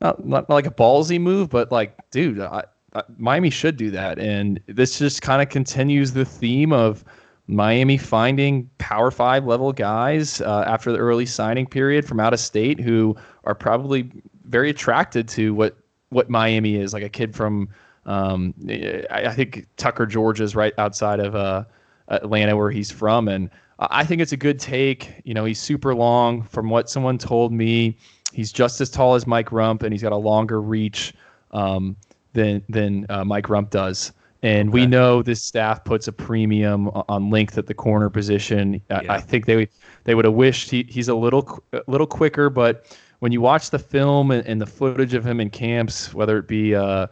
not, 0.00 0.24
not 0.24 0.48
not 0.48 0.54
like 0.54 0.66
a 0.66 0.70
ballsy 0.70 1.20
move, 1.20 1.50
but 1.50 1.72
like, 1.72 1.98
dude, 2.12 2.38
I, 2.40 2.62
I, 2.94 3.02
Miami 3.18 3.50
should 3.50 3.76
do 3.76 3.90
that, 3.90 4.20
and 4.20 4.60
this 4.66 4.98
just 4.98 5.22
kind 5.22 5.42
of 5.42 5.48
continues 5.48 6.12
the 6.12 6.24
theme 6.24 6.72
of 6.72 7.04
Miami 7.48 7.98
finding 7.98 8.70
Power 8.78 9.10
Five 9.10 9.46
level 9.46 9.72
guys 9.72 10.40
uh, 10.40 10.62
after 10.68 10.92
the 10.92 10.98
early 10.98 11.26
signing 11.26 11.66
period 11.66 12.06
from 12.06 12.20
out 12.20 12.32
of 12.32 12.38
state 12.38 12.78
who 12.78 13.16
are 13.42 13.56
probably 13.56 14.08
very 14.44 14.70
attracted 14.70 15.26
to 15.30 15.52
what 15.52 15.76
what 16.10 16.30
Miami 16.30 16.76
is, 16.76 16.92
like 16.92 17.02
a 17.02 17.08
kid 17.08 17.34
from. 17.34 17.68
Um, 18.10 18.54
I, 18.68 19.04
I 19.10 19.32
think 19.32 19.66
Tucker, 19.76 20.04
George 20.04 20.40
is 20.40 20.56
right 20.56 20.74
outside 20.78 21.20
of 21.20 21.36
uh, 21.36 21.64
Atlanta, 22.08 22.56
where 22.56 22.70
he's 22.70 22.90
from, 22.90 23.28
and 23.28 23.48
I 23.78 24.04
think 24.04 24.20
it's 24.20 24.32
a 24.32 24.36
good 24.36 24.58
take. 24.58 25.22
You 25.24 25.32
know, 25.32 25.44
he's 25.44 25.60
super 25.60 25.94
long. 25.94 26.42
From 26.42 26.68
what 26.70 26.90
someone 26.90 27.18
told 27.18 27.52
me, 27.52 27.96
he's 28.32 28.50
just 28.50 28.80
as 28.80 28.90
tall 28.90 29.14
as 29.14 29.28
Mike 29.28 29.50
Rumph, 29.50 29.84
and 29.84 29.92
he's 29.92 30.02
got 30.02 30.12
a 30.12 30.16
longer 30.16 30.60
reach 30.60 31.14
um, 31.52 31.96
than 32.32 32.64
than 32.68 33.06
uh, 33.08 33.24
Mike 33.24 33.46
Rumph 33.46 33.70
does. 33.70 34.12
And 34.42 34.72
we 34.72 34.86
know 34.86 35.22
this 35.22 35.42
staff 35.42 35.84
puts 35.84 36.08
a 36.08 36.12
premium 36.12 36.88
on 36.88 37.28
length 37.28 37.58
at 37.58 37.66
the 37.66 37.74
corner 37.74 38.08
position. 38.08 38.80
I, 38.90 39.02
Yeah. 39.02 39.12
I 39.12 39.20
think 39.20 39.46
they 39.46 39.68
they 40.04 40.14
would 40.14 40.24
have 40.24 40.34
wished 40.34 40.70
he, 40.70 40.84
he's 40.88 41.08
a 41.08 41.14
little 41.14 41.62
a 41.72 41.82
little 41.86 42.06
quicker, 42.06 42.50
but 42.50 42.86
when 43.20 43.32
you 43.32 43.40
watch 43.40 43.70
the 43.70 43.78
film 43.78 44.30
and, 44.30 44.44
and 44.48 44.60
the 44.60 44.66
footage 44.66 45.14
of 45.14 45.24
him 45.24 45.40
in 45.40 45.50
camps, 45.50 46.12
whether 46.14 46.38
it 46.38 46.48
be 46.48 46.74
uh, 46.74 47.06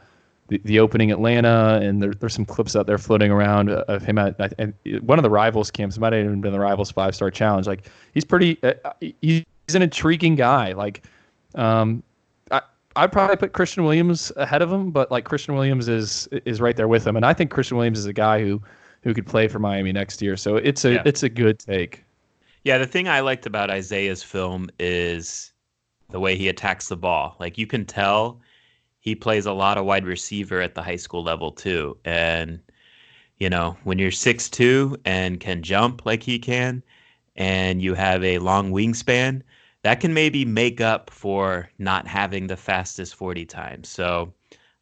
the, 0.49 0.61
the 0.65 0.81
opening 0.81 1.13
Atlanta, 1.13 1.79
and 1.83 2.03
there, 2.03 2.13
there's 2.13 2.35
some 2.35 2.45
clips 2.45 2.75
out 2.75 2.87
there 2.87 2.99
floating 2.99 3.31
around 3.31 3.71
uh, 3.71 3.85
of 3.89 4.03
him 4.03 4.19
at, 4.19 4.39
at, 4.41 4.59
at 4.59 5.03
one 5.03 5.19
of 5.19 5.23
the 5.23 5.31
rivals 5.31 5.71
camps. 5.71 5.97
It 5.97 6.01
might 6.01 6.13
have 6.13 6.25
even 6.25 6.41
been 6.41 6.53
the 6.53 6.61
rivals 6.61 6.91
five 6.91 7.15
star 7.15 7.31
challenge. 7.31 7.67
Like 7.67 7.89
he's 8.15 8.25
pretty. 8.25 8.59
Uh, 8.63 8.73
he's 9.01 9.45
an 9.75 9.83
intriguing 9.83 10.35
guy. 10.35 10.73
Like, 10.73 11.05
um, 11.55 12.03
I 12.51 12.63
I'd 12.97 13.13
probably 13.13 13.37
put 13.37 13.53
Christian 13.53 13.85
Williams 13.85 14.33
ahead 14.37 14.63
of 14.63 14.73
him, 14.73 14.91
but 14.91 15.11
like 15.11 15.25
Christian 15.25 15.55
Williams 15.55 15.89
is 15.89 16.27
is 16.45 16.61
right 16.61 16.77
there 16.77 16.89
with 16.89 17.07
him, 17.07 17.17
and 17.17 17.25
I 17.25 17.35
think 17.35 17.51
Christian 17.51 17.77
Williams 17.77 17.99
is 17.99 18.07
a 18.07 18.13
guy 18.13 18.41
who 18.41 18.61
who 19.03 19.15
could 19.15 19.27
play 19.27 19.49
for 19.49 19.59
Miami 19.59 19.93
next 19.93 20.21
year. 20.21 20.37
So 20.37 20.57
it's 20.57 20.85
a 20.85 20.95
Yeah. 20.95 21.03
it's 21.05 21.23
a 21.23 21.29
good 21.29 21.59
take. 21.59 22.05
Yeah, 22.65 22.79
the 22.79 22.87
thing 22.87 23.07
I 23.09 23.21
liked 23.21 23.47
about 23.47 23.71
Isaiah's 23.71 24.23
film 24.23 24.69
is 24.79 25.53
the 26.11 26.19
way 26.19 26.37
he 26.37 26.49
attacks 26.49 26.89
the 26.89 26.97
ball. 26.97 27.37
Like 27.39 27.57
you 27.57 27.67
can 27.67 27.85
tell 27.85 28.41
he 29.09 29.15
plays 29.15 29.47
a 29.47 29.53
lot 29.53 29.79
of 29.79 29.87
wide 29.87 30.05
receiver 30.05 30.61
at 30.61 30.75
the 30.75 30.83
high 30.83 30.97
school 30.97 31.23
level 31.23 31.51
too. 31.51 31.97
And 32.05 32.61
you 33.39 33.49
know, 33.49 33.75
when 33.85 33.99
you're 33.99 34.11
six 34.11 34.51
two 34.51 34.99
and 35.07 35.41
can 35.41 35.63
jump 35.63 36.05
like 36.05 36.23
he 36.23 36.39
can 36.39 36.83
and 37.37 37.81
you 37.81 37.95
have 37.95 38.23
a 38.23 38.39
long 38.39 38.71
wingspan, 38.71 39.41
that 39.83 40.01
can 40.01 40.13
maybe 40.13 40.45
make 40.45 40.83
up 40.83 41.09
for 41.09 41.71
not 41.79 42.07
having 42.07 42.49
the 42.49 42.57
fastest 42.57 43.15
40 43.15 43.47
times. 43.47 43.89
So 43.89 44.35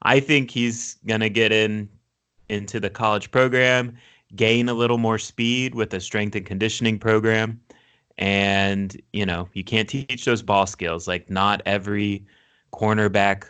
I 0.03 0.19
think 0.19 0.51
he's 0.51 0.97
to 1.07 1.29
get 1.29 1.53
in 1.53 1.89
into 2.49 2.81
the 2.81 2.91
college 2.91 3.31
program, 3.31 3.97
gain 4.35 4.69
a 4.69 4.75
little 4.75 4.99
more 4.99 5.19
speed 5.19 5.77
with 5.77 5.95
a 5.95 6.01
strength 6.01 6.35
and 6.35 6.47
conditioning 6.47 6.99
program. 6.99 7.61
And, 8.19 9.01
you 9.12 9.25
know, 9.25 9.49
you 9.53 9.62
can't 9.62 9.89
teach 9.89 10.25
those 10.25 10.43
ball 10.43 10.67
skills. 10.67 11.07
Like 11.07 11.31
not 11.31 11.62
every 11.65 12.27
cornerback 12.73 13.45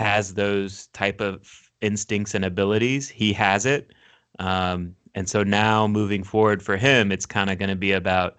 has 0.00 0.34
those 0.34 0.88
type 0.88 1.20
of 1.20 1.70
instincts 1.80 2.34
and 2.34 2.44
abilities. 2.44 3.08
He 3.08 3.32
has 3.34 3.66
it. 3.66 3.92
Um, 4.38 4.96
and 5.14 5.28
so 5.28 5.42
now 5.42 5.86
moving 5.86 6.24
forward 6.24 6.62
for 6.62 6.76
him, 6.76 7.12
it's 7.12 7.26
kind 7.26 7.50
of 7.50 7.58
going 7.58 7.70
to 7.70 7.76
be 7.76 7.92
about 7.92 8.36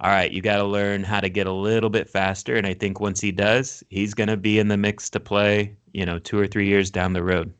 all 0.00 0.10
right, 0.10 0.30
you 0.30 0.40
got 0.40 0.58
to 0.58 0.64
learn 0.64 1.02
how 1.02 1.18
to 1.18 1.28
get 1.28 1.48
a 1.48 1.52
little 1.52 1.90
bit 1.90 2.08
faster. 2.08 2.54
And 2.54 2.66
I 2.66 2.74
think 2.74 3.00
once 3.00 3.20
he 3.20 3.32
does, 3.32 3.82
he's 3.90 4.14
going 4.14 4.28
to 4.28 4.36
be 4.36 4.60
in 4.60 4.68
the 4.68 4.76
mix 4.76 5.10
to 5.10 5.18
play, 5.18 5.76
you 5.92 6.06
know, 6.06 6.20
two 6.20 6.38
or 6.38 6.46
three 6.46 6.68
years 6.68 6.88
down 6.88 7.14
the 7.14 7.22
road. 7.22 7.52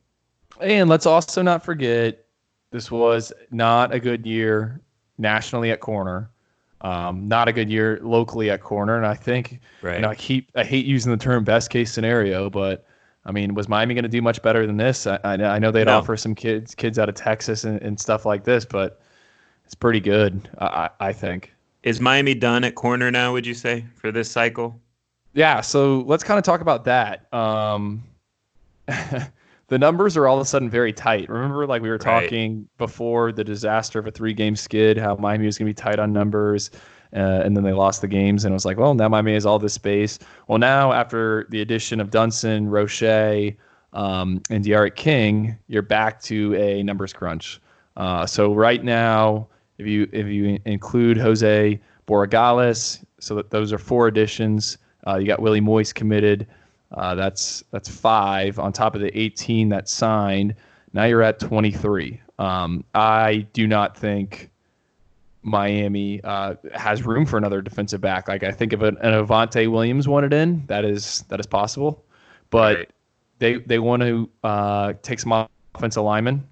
And 0.61 0.89
let's 0.89 1.07
also 1.07 1.43
not 1.43 1.65
forget 1.65 2.27
this 2.71 2.93
was 2.93 3.33
not 3.51 3.93
a 3.93 3.99
good 3.99 4.25
year 4.25 4.81
nationally 5.19 5.73
at 5.73 5.81
corner. 5.81 6.31
Um, 6.81 7.27
not 7.27 7.49
a 7.49 7.53
good 7.53 7.69
year 7.69 7.99
locally 8.03 8.51
at 8.51 8.61
corner. 8.61 8.97
And 8.97 9.05
I 9.05 9.15
think, 9.15 9.59
right. 9.83 9.97
you 9.97 10.03
know, 10.03 10.11
I 10.11 10.15
keep, 10.15 10.49
I 10.55 10.63
hate 10.63 10.87
using 10.87 11.11
the 11.11 11.19
term 11.19 11.43
best 11.43 11.71
case 11.71 11.93
scenario, 11.93 12.49
but 12.49 12.87
I 13.25 13.33
mean, 13.33 13.55
was 13.55 13.69
Miami 13.69 13.95
going 13.95 14.05
to 14.05 14.09
do 14.09 14.23
much 14.23 14.41
better 14.43 14.67
than 14.67 14.77
this? 14.77 15.07
I, 15.07 15.19
I 15.25 15.59
know 15.59 15.71
they'd 15.71 15.85
no. 15.85 15.99
offer 15.99 16.17
some 16.17 16.35
kids, 16.35 16.75
kids 16.75 16.99
out 16.99 17.09
of 17.09 17.15
Texas 17.15 17.65
and, 17.65 17.81
and 17.83 17.99
stuff 18.01 18.25
like 18.25 18.45
this, 18.45 18.65
but 18.65 19.01
it's 19.65 19.75
pretty 19.75 20.01
good, 20.01 20.49
I, 20.61 20.89
I 20.99 21.13
think. 21.13 21.53
Is 21.83 22.01
Miami 22.01 22.35
done 22.35 22.65
at 22.65 22.75
corner 22.75 23.11
now? 23.11 23.33
Would 23.33 23.47
you 23.47 23.55
say 23.55 23.85
for 23.95 24.11
this 24.11 24.31
cycle? 24.31 24.81
Yeah. 25.35 25.61
So 25.61 26.01
let's 26.07 26.25
kind 26.25 26.39
of 26.39 26.45
talk 26.45 26.61
about 26.61 26.85
that. 26.85 27.33
Um, 27.33 28.03
the 28.87 29.79
numbers 29.79 30.17
are 30.17 30.27
all 30.27 30.37
of 30.37 30.43
a 30.43 30.45
sudden 30.47 30.71
very 30.71 30.93
tight. 30.93 31.29
Remember, 31.29 31.67
like 31.67 31.83
we 31.83 31.91
were 31.91 31.99
talking 31.99 32.57
right. 32.57 32.79
before 32.79 33.33
the 33.33 33.45
disaster 33.45 33.99
of 33.99 34.07
a 34.07 34.11
three-game 34.11 34.57
skid, 34.57 34.97
how 34.97 35.17
Miami 35.17 35.47
was 35.47 35.59
going 35.59 35.67
to 35.67 35.71
be 35.71 35.75
tight 35.75 35.99
on 35.99 36.13
numbers, 36.13 36.71
uh, 37.15 37.43
and 37.45 37.57
then 37.57 37.65
they 37.65 37.73
lost 37.73 38.01
the 38.01 38.09
games, 38.09 38.45
and 38.45 38.53
it 38.53 38.55
was 38.55 38.65
like, 38.65 38.77
well, 38.77 38.95
now 38.95 39.09
Miami 39.09 39.35
has 39.35 39.47
all 39.47 39.59
this 39.59 39.75
space. 39.75 40.19
Well, 40.47 40.59
now 40.59 40.93
after 40.93 41.47
the 41.51 41.63
addition 41.63 42.01
of 42.01 42.11
Dunson, 42.11 42.69
Roche, 42.69 43.57
um, 43.93 44.43
and 44.51 44.63
D'Eriq 44.65 44.95
King, 44.95 45.59
you're 45.69 45.83
back 45.83 46.21
to 46.23 46.55
a 46.55 46.83
numbers 46.83 47.13
crunch. 47.13 47.61
Uh, 47.97 48.27
so 48.27 48.55
right 48.55 48.85
now, 48.85 49.49
if 49.79 49.87
you 49.87 50.09
if 50.13 50.27
you 50.27 50.59
include 50.65 51.17
Jose 51.17 51.81
Borregales, 52.07 53.05
so 53.21 53.35
that 53.37 53.51
those 53.51 53.73
are 53.73 53.79
four 53.79 54.07
additions. 54.07 54.79
Uh, 55.07 55.17
you 55.17 55.27
got 55.27 55.41
Willie 55.41 55.61
Moise 55.61 55.93
committed. 55.93 56.47
Uh, 56.93 57.15
that's 57.15 57.65
that's 57.71 57.89
five 57.89 58.59
on 58.59 58.73
top 58.73 58.95
of 58.95 59.01
the 59.01 59.17
18 59.19 59.69
that 59.71 59.89
signed. 59.89 60.55
Now 60.93 61.05
you're 61.05 61.23
at 61.23 61.39
23. 61.39 62.21
Um, 62.39 62.85
I 62.95 63.47
do 63.53 63.67
not 63.67 63.97
think 63.97 64.51
Miami 65.43 66.21
uh, 66.25 66.55
has 66.75 67.05
room 67.05 67.25
for 67.25 67.37
another 67.37 67.63
defensive 67.63 68.01
back. 68.01 68.29
Like 68.29 68.43
I 68.43 68.53
think 68.53 68.73
if 68.73 68.83
an, 68.83 68.97
an 68.99 69.25
Avantae 69.25 69.71
Williams 69.71 70.09
wanted 70.09 70.33
in, 70.33 70.65
that 70.67 70.85
is 70.85 71.25
that 71.29 71.41
is 71.41 71.47
possible, 71.47 72.05
but 72.51 72.77
right. 72.77 72.91
they 73.39 73.55
they 73.59 73.79
want 73.79 74.03
to 74.03 74.29
uh, 74.45 74.93
take 75.03 75.21
some 75.21 75.47
offensive 75.75 76.03
linemen, 76.03 76.47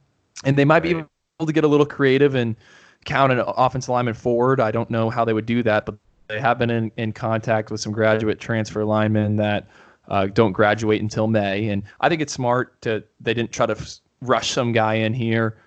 and 0.44 0.56
they 0.56 0.64
might 0.64 0.82
right. 0.82 0.82
be 0.82 0.90
able 0.90 1.46
to 1.46 1.52
get 1.52 1.64
a 1.64 1.68
little 1.68 1.86
creative 1.86 2.34
and 2.34 2.56
count 3.04 3.32
an 3.32 3.42
offensive 3.46 3.90
lineman 3.90 4.14
forward. 4.14 4.60
I 4.60 4.70
don't 4.70 4.90
know 4.90 5.10
how 5.10 5.24
they 5.24 5.32
would 5.32 5.46
do 5.46 5.62
that, 5.62 5.86
but 5.86 5.96
they 6.28 6.40
have 6.40 6.58
been 6.58 6.70
in, 6.70 6.92
in 6.96 7.12
contact 7.12 7.70
with 7.70 7.80
some 7.80 7.92
graduate 7.92 8.40
transfer 8.40 8.84
linemen 8.84 9.36
that 9.36 9.68
uh, 10.08 10.26
don't 10.26 10.52
graduate 10.52 11.00
until 11.00 11.26
May. 11.26 11.68
And 11.68 11.82
I 12.00 12.08
think 12.08 12.20
it's 12.20 12.32
smart 12.32 12.80
to 12.82 13.02
they 13.20 13.34
didn't 13.34 13.52
try 13.52 13.66
to 13.66 13.76
f- 13.76 13.98
rush 14.20 14.50
some 14.50 14.72
guy 14.72 14.94
in 14.94 15.14
here 15.14 15.58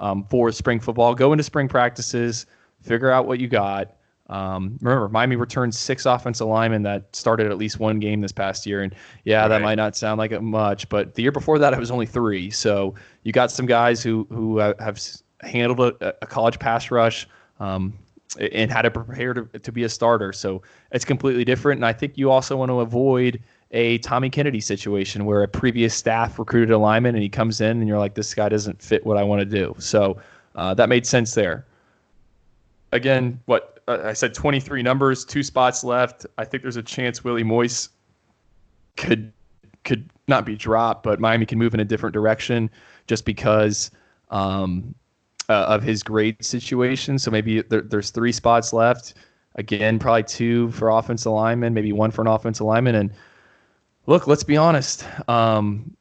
um, 0.00 0.24
for 0.30 0.50
spring 0.52 0.80
football. 0.80 1.14
Go 1.14 1.32
into 1.32 1.44
spring 1.44 1.68
practices, 1.68 2.46
figure 2.86 3.10
out 3.10 3.26
what 3.26 3.40
you 3.40 3.48
got. 3.48 3.92
Um, 4.28 4.76
remember, 4.80 5.08
Miami 5.08 5.36
returned 5.36 5.74
six 5.74 6.04
offensive 6.04 6.48
linemen 6.48 6.82
that 6.82 7.14
started 7.14 7.46
at 7.50 7.58
least 7.58 7.78
one 7.78 8.00
game 8.00 8.20
this 8.20 8.32
past 8.32 8.66
year, 8.66 8.82
and 8.82 8.94
yeah, 9.24 9.42
right. 9.42 9.48
that 9.48 9.62
might 9.62 9.76
not 9.76 9.96
sound 9.96 10.18
like 10.18 10.32
it 10.32 10.42
much, 10.42 10.88
but 10.88 11.14
the 11.14 11.22
year 11.22 11.32
before 11.32 11.58
that 11.60 11.72
it 11.72 11.78
was 11.78 11.92
only 11.92 12.06
three. 12.06 12.50
So 12.50 12.94
you 13.22 13.32
got 13.32 13.50
some 13.50 13.66
guys 13.66 14.02
who 14.02 14.26
who 14.30 14.58
have 14.58 15.00
handled 15.42 15.80
a, 15.80 16.14
a 16.22 16.26
college 16.26 16.58
pass 16.58 16.90
rush 16.90 17.28
um, 17.60 17.92
and 18.38 18.70
had 18.70 18.82
to 18.82 18.90
prepare 18.90 19.34
to, 19.34 19.44
to 19.58 19.72
be 19.72 19.84
a 19.84 19.88
starter. 19.88 20.32
So 20.32 20.62
it's 20.92 21.04
completely 21.04 21.44
different. 21.44 21.78
And 21.78 21.86
I 21.86 21.92
think 21.92 22.18
you 22.18 22.30
also 22.30 22.56
want 22.56 22.70
to 22.70 22.80
avoid 22.80 23.40
a 23.72 23.98
Tommy 23.98 24.30
Kennedy 24.30 24.60
situation 24.60 25.24
where 25.24 25.42
a 25.42 25.48
previous 25.48 25.94
staff 25.94 26.38
recruited 26.38 26.70
a 26.70 26.78
lineman 26.78 27.14
and 27.14 27.22
he 27.22 27.28
comes 27.28 27.60
in 27.60 27.78
and 27.78 27.88
you're 27.88 27.98
like, 27.98 28.14
this 28.14 28.34
guy 28.34 28.48
doesn't 28.48 28.82
fit 28.82 29.04
what 29.04 29.16
I 29.16 29.22
want 29.22 29.40
to 29.40 29.44
do. 29.44 29.74
So 29.78 30.18
uh, 30.54 30.74
that 30.74 30.88
made 30.88 31.06
sense 31.06 31.34
there. 31.34 31.66
Again, 32.92 33.40
what 33.46 33.80
uh, 33.88 33.98
I 34.04 34.12
said 34.12 34.34
23 34.34 34.82
numbers, 34.82 35.24
two 35.24 35.42
spots 35.42 35.84
left. 35.84 36.26
I 36.38 36.44
think 36.44 36.62
there's 36.62 36.76
a 36.76 36.82
chance 36.82 37.24
Willie 37.24 37.44
Moise 37.44 37.90
could 38.96 39.32
could 39.84 40.10
not 40.26 40.44
be 40.44 40.56
dropped, 40.56 41.04
but 41.04 41.20
Miami 41.20 41.46
can 41.46 41.58
move 41.58 41.72
in 41.72 41.80
a 41.80 41.84
different 41.84 42.12
direction 42.12 42.68
just 43.06 43.24
because 43.24 43.90
um, 44.30 44.94
uh, 45.48 45.66
of 45.68 45.82
his 45.82 46.02
grade 46.02 46.44
situation. 46.44 47.18
So 47.18 47.30
maybe 47.30 47.62
there, 47.62 47.82
there's 47.82 48.10
three 48.10 48.32
spots 48.32 48.72
left. 48.72 49.14
Again, 49.54 49.98
probably 49.98 50.24
two 50.24 50.70
for 50.72 50.90
offensive 50.90 51.32
lineman, 51.32 51.72
maybe 51.72 51.92
one 51.92 52.10
for 52.10 52.22
an 52.22 52.28
offensive 52.28 52.66
lineman. 52.66 52.96
And 52.96 53.12
look, 54.06 54.26
let's 54.26 54.42
be 54.42 54.56
honest. 54.56 55.06
Um, 55.28 55.96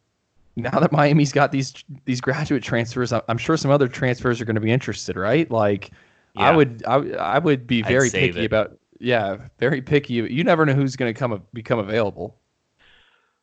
now 0.55 0.79
that 0.79 0.91
Miami's 0.91 1.31
got 1.31 1.51
these 1.51 1.73
these 2.05 2.21
graduate 2.21 2.63
transfers, 2.63 3.13
I'm 3.13 3.37
sure 3.37 3.57
some 3.57 3.71
other 3.71 3.87
transfers 3.87 4.41
are 4.41 4.45
going 4.45 4.55
to 4.55 4.61
be 4.61 4.71
interested, 4.71 5.15
right? 5.15 5.49
Like, 5.51 5.91
yeah. 6.37 6.49
I 6.49 6.55
would 6.55 6.83
I, 6.85 6.95
I 6.95 7.39
would 7.39 7.67
be 7.67 7.81
very 7.81 8.09
picky 8.09 8.41
it. 8.41 8.45
about 8.45 8.77
yeah, 8.99 9.37
very 9.59 9.81
picky. 9.81 10.13
You 10.13 10.43
never 10.43 10.65
know 10.65 10.73
who's 10.73 10.95
going 10.95 11.13
to 11.13 11.17
come 11.17 11.41
become 11.53 11.79
available. 11.79 12.37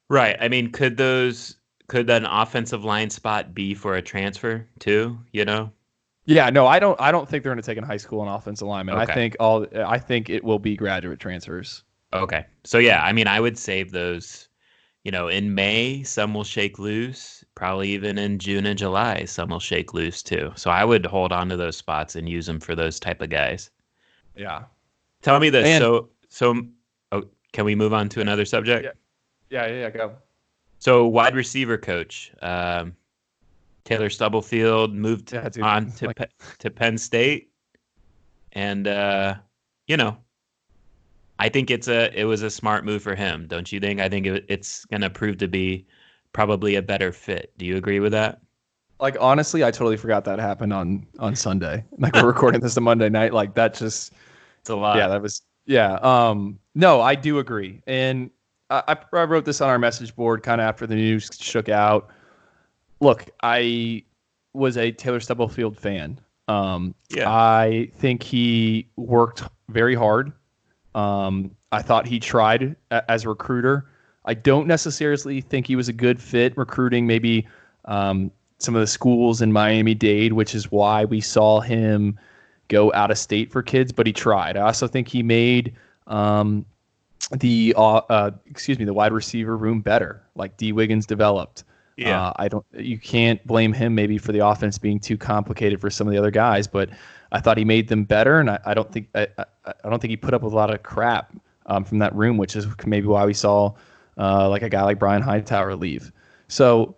Right. 0.08 0.36
I 0.40 0.48
mean, 0.48 0.70
could 0.72 0.96
those 0.96 1.56
could 1.88 2.08
an 2.10 2.26
offensive 2.26 2.84
line 2.84 3.10
spot 3.10 3.54
be 3.54 3.74
for 3.74 3.94
a 3.94 4.02
transfer 4.02 4.66
too? 4.78 5.18
You 5.32 5.44
know, 5.44 5.72
yeah, 6.24 6.50
no, 6.50 6.66
I 6.66 6.78
don't. 6.78 7.00
I 7.00 7.10
don't 7.10 7.28
think 7.28 7.42
they're 7.42 7.52
going 7.52 7.62
to 7.62 7.66
take 7.66 7.78
in 7.78 7.84
high 7.84 7.96
school 7.96 8.22
and 8.22 8.30
offensive 8.30 8.68
lineman. 8.68 8.94
Okay. 8.94 9.12
I 9.12 9.14
think 9.14 9.36
all. 9.40 9.66
I 9.74 9.98
think 9.98 10.30
it 10.30 10.44
will 10.44 10.58
be 10.58 10.76
graduate 10.76 11.18
transfers. 11.18 11.82
Okay, 12.12 12.44
so 12.64 12.78
yeah, 12.78 13.02
I 13.02 13.12
mean, 13.12 13.26
I 13.26 13.40
would 13.40 13.58
save 13.58 13.90
those. 13.90 14.48
You 15.04 15.10
know, 15.10 15.26
in 15.26 15.54
May, 15.54 16.02
some 16.04 16.32
will 16.32 16.44
shake 16.44 16.78
loose. 16.78 17.44
Probably 17.54 17.90
even 17.90 18.18
in 18.18 18.38
June 18.38 18.66
and 18.66 18.78
July, 18.78 19.24
some 19.24 19.48
will 19.48 19.60
shake 19.60 19.94
loose 19.94 20.22
too. 20.22 20.52
So 20.54 20.70
I 20.70 20.84
would 20.84 21.04
hold 21.04 21.32
on 21.32 21.48
to 21.48 21.56
those 21.56 21.76
spots 21.76 22.14
and 22.14 22.28
use 22.28 22.46
them 22.46 22.60
for 22.60 22.76
those 22.76 23.00
type 23.00 23.20
of 23.20 23.30
guys. 23.30 23.70
Yeah. 24.36 24.64
Tell 25.22 25.40
me 25.40 25.50
this. 25.50 25.66
And, 25.66 25.82
so, 25.82 26.08
so, 26.28 26.62
oh, 27.10 27.24
can 27.52 27.64
we 27.64 27.74
move 27.74 27.92
on 27.92 28.08
to 28.10 28.20
another 28.20 28.44
subject? 28.44 28.84
Yeah. 29.50 29.66
Yeah. 29.66 29.74
Yeah. 29.74 29.90
Go. 29.90 30.12
So, 30.78 31.06
wide 31.06 31.34
receiver 31.34 31.78
coach. 31.78 32.32
Um, 32.40 32.94
Taylor 33.84 34.10
Stubblefield 34.10 34.94
moved 34.94 35.32
yeah, 35.32 35.48
on 35.60 35.90
to 35.92 36.06
like... 36.18 36.30
to 36.58 36.70
Penn 36.70 36.96
State, 36.98 37.50
and 38.52 38.86
uh, 38.86 39.34
you 39.86 39.96
know, 39.96 40.16
I 41.42 41.48
think 41.48 41.72
it's 41.72 41.88
a 41.88 42.16
it 42.18 42.24
was 42.24 42.42
a 42.42 42.50
smart 42.50 42.84
move 42.84 43.02
for 43.02 43.16
him, 43.16 43.46
don't 43.48 43.72
you 43.72 43.80
think? 43.80 44.00
I 44.00 44.08
think 44.08 44.26
it, 44.26 44.44
it's 44.48 44.84
going 44.86 45.00
to 45.00 45.10
prove 45.10 45.38
to 45.38 45.48
be 45.48 45.84
probably 46.32 46.76
a 46.76 46.82
better 46.82 47.10
fit. 47.12 47.52
Do 47.58 47.66
you 47.66 47.76
agree 47.76 47.98
with 47.98 48.12
that? 48.12 48.40
Like 49.00 49.16
honestly, 49.20 49.64
I 49.64 49.72
totally 49.72 49.96
forgot 49.96 50.24
that 50.26 50.38
happened 50.38 50.72
on 50.72 51.04
on 51.18 51.34
Sunday. 51.34 51.84
Like 51.98 52.14
we're 52.14 52.26
recording 52.26 52.60
this 52.60 52.76
on 52.76 52.84
Monday 52.84 53.08
night. 53.08 53.34
Like 53.34 53.54
that 53.54 53.74
just 53.74 54.12
it's 54.60 54.70
a 54.70 54.76
lot. 54.76 54.96
Yeah, 54.96 55.08
that 55.08 55.20
was 55.20 55.42
yeah. 55.66 55.94
Um, 55.94 56.60
no, 56.76 57.00
I 57.00 57.16
do 57.16 57.40
agree, 57.40 57.82
and 57.88 58.30
I, 58.70 58.96
I 59.12 59.24
wrote 59.24 59.44
this 59.44 59.60
on 59.60 59.68
our 59.68 59.78
message 59.80 60.14
board 60.14 60.44
kind 60.44 60.60
of 60.60 60.66
after 60.66 60.86
the 60.86 60.94
news 60.94 61.28
shook 61.40 61.68
out 61.68 62.10
look, 63.00 63.28
I 63.42 64.04
was 64.54 64.76
a 64.76 64.92
Taylor 64.92 65.20
Stubblefield 65.20 65.76
fan. 65.76 66.20
Um, 66.48 66.94
yeah. 67.10 67.28
I 67.28 67.90
think 67.96 68.22
he 68.22 68.88
worked 68.96 69.42
very 69.68 69.94
hard. 69.94 70.32
Um, 70.94 71.50
I 71.70 71.82
thought 71.82 72.06
he 72.06 72.20
tried 72.20 72.76
a- 72.90 73.10
as 73.10 73.24
a 73.24 73.28
recruiter. 73.28 73.86
I 74.24 74.34
don't 74.34 74.66
necessarily 74.66 75.40
think 75.40 75.66
he 75.66 75.76
was 75.76 75.88
a 75.88 75.92
good 75.92 76.20
fit 76.20 76.56
recruiting 76.56 77.06
maybe 77.06 77.46
um, 77.86 78.30
some 78.58 78.74
of 78.76 78.80
the 78.80 78.86
schools 78.86 79.42
in 79.42 79.52
Miami 79.52 79.94
Dade, 79.94 80.32
which 80.34 80.54
is 80.54 80.70
why 80.70 81.04
we 81.04 81.20
saw 81.20 81.60
him 81.60 82.18
go 82.68 82.92
out 82.92 83.10
of 83.10 83.18
state 83.18 83.50
for 83.50 83.62
kids, 83.62 83.92
but 83.92 84.06
he 84.06 84.12
tried. 84.12 84.56
I 84.56 84.62
also 84.62 84.86
think 84.86 85.08
he 85.08 85.22
made 85.22 85.74
um, 86.06 86.64
the 87.32 87.74
uh, 87.76 87.96
uh, 88.08 88.30
excuse 88.46 88.78
me 88.78 88.84
the 88.84 88.94
wide 88.94 89.12
receiver 89.12 89.56
room 89.56 89.80
better, 89.80 90.22
like 90.34 90.56
Dee 90.56 90.72
Wiggins 90.72 91.06
developed. 91.06 91.64
Yeah, 91.96 92.28
uh, 92.28 92.32
I 92.36 92.48
don't. 92.48 92.64
You 92.72 92.98
can't 92.98 93.44
blame 93.46 93.72
him 93.72 93.94
maybe 93.94 94.18
for 94.18 94.32
the 94.32 94.46
offense 94.46 94.78
being 94.78 94.98
too 94.98 95.18
complicated 95.18 95.80
for 95.80 95.90
some 95.90 96.06
of 96.06 96.12
the 96.12 96.18
other 96.18 96.30
guys, 96.30 96.66
but 96.66 96.88
I 97.32 97.40
thought 97.40 97.58
he 97.58 97.64
made 97.64 97.88
them 97.88 98.04
better, 98.04 98.38
and 98.38 98.50
I, 98.50 98.58
I 98.66 98.74
don't 98.74 98.92
think 98.92 99.08
I, 99.14 99.26
I, 99.38 99.44
I, 99.84 99.88
don't 99.88 100.00
think 100.00 100.10
he 100.10 100.16
put 100.16 100.34
up 100.34 100.42
with 100.42 100.52
a 100.52 100.56
lot 100.56 100.72
of 100.72 100.82
crap 100.82 101.32
um, 101.66 101.84
from 101.84 101.98
that 101.98 102.14
room, 102.14 102.36
which 102.36 102.54
is 102.54 102.66
maybe 102.86 103.06
why 103.06 103.24
we 103.24 103.34
saw 103.34 103.72
uh, 104.18 104.48
like 104.48 104.62
a 104.62 104.68
guy 104.68 104.82
like 104.82 104.98
Brian 104.98 105.22
Hightower 105.22 105.74
leave. 105.74 106.12
So 106.48 106.96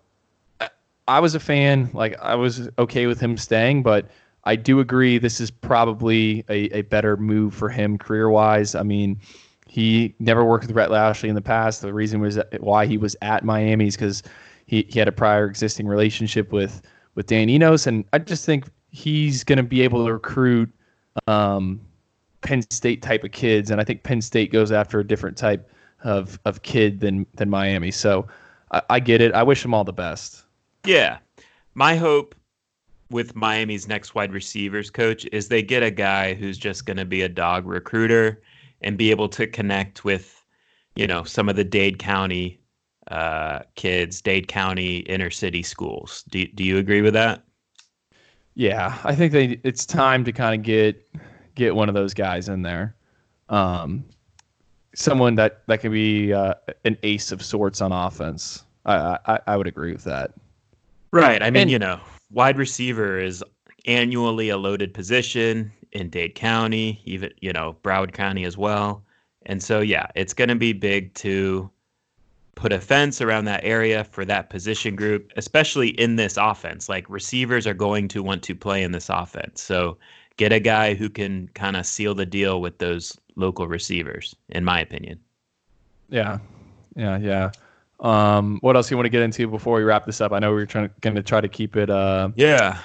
I 1.07 1.19
was 1.19 1.35
a 1.35 1.39
fan. 1.39 1.89
Like 1.93 2.19
I 2.21 2.35
was 2.35 2.69
okay 2.77 3.07
with 3.07 3.19
him 3.19 3.37
staying, 3.37 3.83
but 3.83 4.09
I 4.43 4.55
do 4.55 4.79
agree 4.79 5.17
this 5.17 5.39
is 5.39 5.49
probably 5.49 6.43
a, 6.49 6.77
a 6.77 6.81
better 6.83 7.17
move 7.17 7.53
for 7.53 7.69
him 7.69 7.97
career 7.97 8.29
wise. 8.29 8.75
I 8.75 8.83
mean, 8.83 9.19
he 9.67 10.13
never 10.19 10.43
worked 10.43 10.67
with 10.67 10.75
Rhett 10.75 10.91
Lashlee 10.91 11.29
in 11.29 11.35
the 11.35 11.41
past. 11.41 11.81
The 11.81 11.93
reason 11.93 12.19
was 12.19 12.39
why 12.59 12.85
he 12.85 12.97
was 12.97 13.15
at 13.21 13.43
Miami 13.43 13.87
is 13.87 13.95
because 13.95 14.23
he, 14.65 14.85
he 14.89 14.99
had 14.99 15.07
a 15.07 15.11
prior 15.11 15.45
existing 15.45 15.87
relationship 15.87 16.51
with 16.51 16.81
with 17.15 17.27
Dan 17.27 17.49
Enos, 17.49 17.87
and 17.87 18.03
I 18.11 18.19
just 18.19 18.45
think 18.45 18.65
he's 18.95 19.43
going 19.43 19.57
to 19.57 19.63
be 19.63 19.81
able 19.81 20.05
to 20.05 20.13
recruit 20.13 20.71
um, 21.27 21.81
Penn 22.41 22.61
State 22.71 23.01
type 23.01 23.23
of 23.23 23.31
kids, 23.31 23.69
and 23.69 23.81
I 23.81 23.83
think 23.83 24.03
Penn 24.03 24.21
State 24.21 24.51
goes 24.51 24.71
after 24.71 24.99
a 24.99 25.03
different 25.05 25.37
type 25.37 25.69
of 26.03 26.39
of 26.45 26.61
kid 26.61 26.99
than 26.99 27.25
than 27.35 27.49
Miami. 27.49 27.91
So 27.91 28.27
I, 28.71 28.81
I 28.89 28.99
get 28.99 29.21
it. 29.21 29.33
I 29.33 29.43
wish 29.43 29.63
him 29.63 29.73
all 29.73 29.83
the 29.83 29.93
best. 29.93 30.45
Yeah, 30.85 31.17
my 31.73 31.95
hope 31.95 32.35
with 33.09 33.35
Miami's 33.35 33.87
next 33.87 34.15
wide 34.15 34.31
receivers 34.31 34.89
coach 34.89 35.27
is 35.31 35.47
they 35.47 35.61
get 35.61 35.83
a 35.83 35.91
guy 35.91 36.33
who's 36.33 36.57
just 36.57 36.85
going 36.85 36.97
to 36.97 37.05
be 37.05 37.21
a 37.21 37.29
dog 37.29 37.67
recruiter 37.67 38.41
and 38.81 38.97
be 38.97 39.11
able 39.11 39.29
to 39.29 39.45
connect 39.45 40.03
with, 40.03 40.43
you 40.95 41.05
know, 41.05 41.23
some 41.23 41.49
of 41.49 41.55
the 41.55 41.63
Dade 41.63 41.99
County 41.99 42.59
uh, 43.11 43.59
kids, 43.75 44.21
Dade 44.21 44.47
County 44.47 44.97
inner 44.99 45.29
city 45.29 45.63
schools. 45.63 46.23
Do 46.29 46.47
do 46.47 46.63
you 46.63 46.77
agree 46.77 47.01
with 47.01 47.13
that? 47.13 47.44
Yeah, 48.55 48.97
I 49.03 49.13
think 49.13 49.33
they 49.33 49.59
it's 49.63 49.85
time 49.85 50.23
to 50.23 50.31
kind 50.31 50.59
of 50.59 50.65
get 50.65 51.05
get 51.55 51.75
one 51.75 51.89
of 51.89 51.95
those 51.95 52.13
guys 52.13 52.49
in 52.49 52.61
there. 52.61 52.95
Um, 53.49 54.05
someone 54.95 55.35
that 55.35 55.63
that 55.67 55.81
can 55.81 55.91
be 55.91 56.33
uh, 56.33 56.55
an 56.85 56.97
ace 57.03 57.31
of 57.31 57.43
sorts 57.43 57.81
on 57.81 57.91
offense. 57.91 58.63
I, 58.85 59.17
I 59.25 59.39
I 59.47 59.57
would 59.57 59.67
agree 59.67 59.91
with 59.91 60.05
that. 60.05 60.31
Right. 61.11 61.41
I 61.41 61.49
mean, 61.49 61.63
and, 61.63 61.71
you 61.71 61.79
know, 61.79 61.99
wide 62.31 62.57
receiver 62.57 63.19
is 63.19 63.43
annually 63.87 64.49
a 64.49 64.57
loaded 64.57 64.93
position 64.93 65.71
in 65.91 66.09
Dade 66.09 66.35
County, 66.35 67.01
even 67.05 67.31
you 67.41 67.51
know 67.51 67.75
Broward 67.83 68.13
County 68.13 68.45
as 68.45 68.57
well. 68.57 69.03
And 69.47 69.61
so 69.61 69.81
yeah, 69.81 70.07
it's 70.15 70.33
going 70.33 70.49
to 70.49 70.55
be 70.55 70.73
big 70.73 71.13
to 71.15 71.69
put 72.55 72.73
a 72.73 72.79
fence 72.79 73.21
around 73.21 73.45
that 73.45 73.61
area 73.63 74.03
for 74.03 74.25
that 74.25 74.49
position 74.49 74.95
group, 74.95 75.31
especially 75.35 75.89
in 75.89 76.15
this 76.15 76.37
offense. 76.37 76.89
Like 76.89 77.09
receivers 77.09 77.67
are 77.67 77.73
going 77.73 78.07
to 78.09 78.23
want 78.23 78.43
to 78.43 78.55
play 78.55 78.83
in 78.83 78.91
this 78.91 79.09
offense. 79.09 79.61
So 79.61 79.97
get 80.37 80.51
a 80.51 80.59
guy 80.59 80.93
who 80.93 81.09
can 81.09 81.49
kind 81.49 81.75
of 81.75 81.85
seal 81.85 82.15
the 82.15 82.25
deal 82.25 82.61
with 82.61 82.77
those 82.77 83.17
local 83.35 83.67
receivers, 83.67 84.35
in 84.49 84.63
my 84.63 84.79
opinion. 84.79 85.19
Yeah. 86.09 86.39
Yeah, 86.95 87.17
yeah. 87.17 87.51
Um, 87.99 88.59
what 88.61 88.75
else 88.75 88.89
you 88.89 88.97
want 88.97 89.05
to 89.05 89.09
get 89.09 89.21
into 89.21 89.47
before 89.47 89.77
we 89.77 89.83
wrap 89.83 90.05
this 90.05 90.21
up? 90.21 90.31
I 90.31 90.39
know 90.39 90.53
we 90.53 90.61
are 90.61 90.65
trying 90.65 90.89
going 91.01 91.15
to 91.15 91.23
try 91.23 91.41
to 91.41 91.47
keep 91.47 91.75
it. 91.75 91.89
Uh... 91.89 92.29
Yeah, 92.35 92.79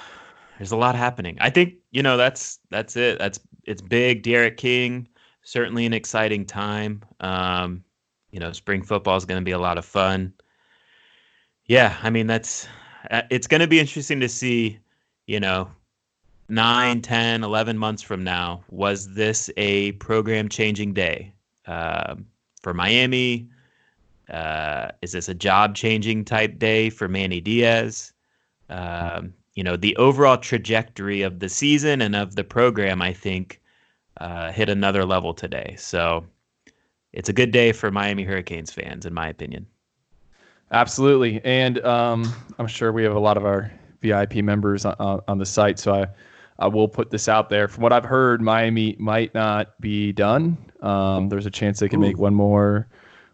there's 0.57 0.71
a 0.71 0.77
lot 0.77 0.95
happening. 0.95 1.37
I 1.41 1.49
think 1.49 1.75
you 1.91 2.01
know 2.01 2.15
that's 2.15 2.59
that's 2.69 2.95
it. 2.95 3.19
That's 3.19 3.39
it's 3.65 3.81
big. 3.81 4.23
D'Eriq 4.23 4.55
King 4.55 5.07
certainly 5.43 5.85
an 5.85 5.93
exciting 5.93 6.45
time. 6.45 7.03
Um, 7.19 7.83
you 8.31 8.39
know, 8.39 8.51
spring 8.51 8.81
football 8.81 9.17
is 9.17 9.25
going 9.25 9.39
to 9.39 9.45
be 9.45 9.51
a 9.51 9.59
lot 9.59 9.77
of 9.77 9.85
fun. 9.85 10.33
Yeah, 11.65 11.97
I 12.01 12.09
mean 12.09 12.27
that's 12.27 12.67
uh, 13.09 13.21
it's 13.29 13.47
going 13.47 13.61
to 13.61 13.67
be 13.67 13.79
interesting 13.79 14.19
to 14.19 14.29
see. 14.29 14.79
You 15.27 15.39
know, 15.39 15.69
9, 16.49 17.01
10, 17.01 17.43
11 17.45 17.77
months 17.77 18.01
from 18.01 18.23
now, 18.25 18.61
was 18.69 19.13
this 19.13 19.49
a 19.55 19.93
program 19.93 20.49
changing 20.49 20.93
day 20.93 21.33
um, 21.65 22.25
for 22.61 22.73
Miami? 22.73 23.47
Uh, 24.29 24.89
is 25.01 25.13
this 25.13 25.29
a 25.29 25.33
job 25.33 25.75
changing 25.75 26.25
type 26.25 26.59
day 26.59 26.89
for 26.89 27.07
Manny 27.07 27.39
Diaz? 27.39 28.11
Um, 28.69 29.33
you 29.55 29.63
know, 29.63 29.77
the 29.77 29.95
overall 29.95 30.37
trajectory 30.37 31.21
of 31.21 31.39
the 31.39 31.47
season 31.47 32.01
and 32.01 32.15
of 32.15 32.35
the 32.35 32.43
program, 32.43 33.01
I 33.01 33.13
think, 33.13 33.61
uh, 34.19 34.51
hit 34.51 34.69
another 34.69 35.05
level 35.05 35.33
today. 35.33 35.75
So 35.77 36.25
it's 37.13 37.29
a 37.29 37.33
good 37.33 37.51
day 37.51 37.71
for 37.71 37.91
Miami 37.91 38.23
Hurricanes 38.23 38.71
fans, 38.71 39.05
in 39.05 39.13
my 39.13 39.27
opinion. 39.27 39.65
Absolutely. 40.71 41.41
And 41.43 41.83
um, 41.85 42.33
I'm 42.57 42.67
sure 42.67 42.91
we 42.91 43.03
have 43.03 43.15
a 43.15 43.19
lot 43.19 43.37
of 43.37 43.45
our 43.45 43.71
VIP 44.01 44.35
members 44.35 44.85
on, 44.85 45.21
on 45.27 45.37
the 45.37 45.45
site. 45.45 45.79
So 45.79 45.93
I, 45.93 46.07
I 46.59 46.67
will 46.67 46.87
put 46.87 47.09
this 47.09 47.27
out 47.27 47.49
there. 47.49 47.67
From 47.67 47.83
what 47.83 47.91
I've 47.91 48.05
heard, 48.05 48.41
Miami 48.41 48.95
might 48.99 49.33
not 49.33 49.79
be 49.81 50.11
done. 50.11 50.57
Um, 50.81 51.29
there's 51.29 51.45
a 51.45 51.51
chance 51.51 51.79
they 51.79 51.89
can 51.89 51.99
Ooh. 51.99 52.07
make 52.07 52.17
one 52.17 52.33
more 52.33 52.87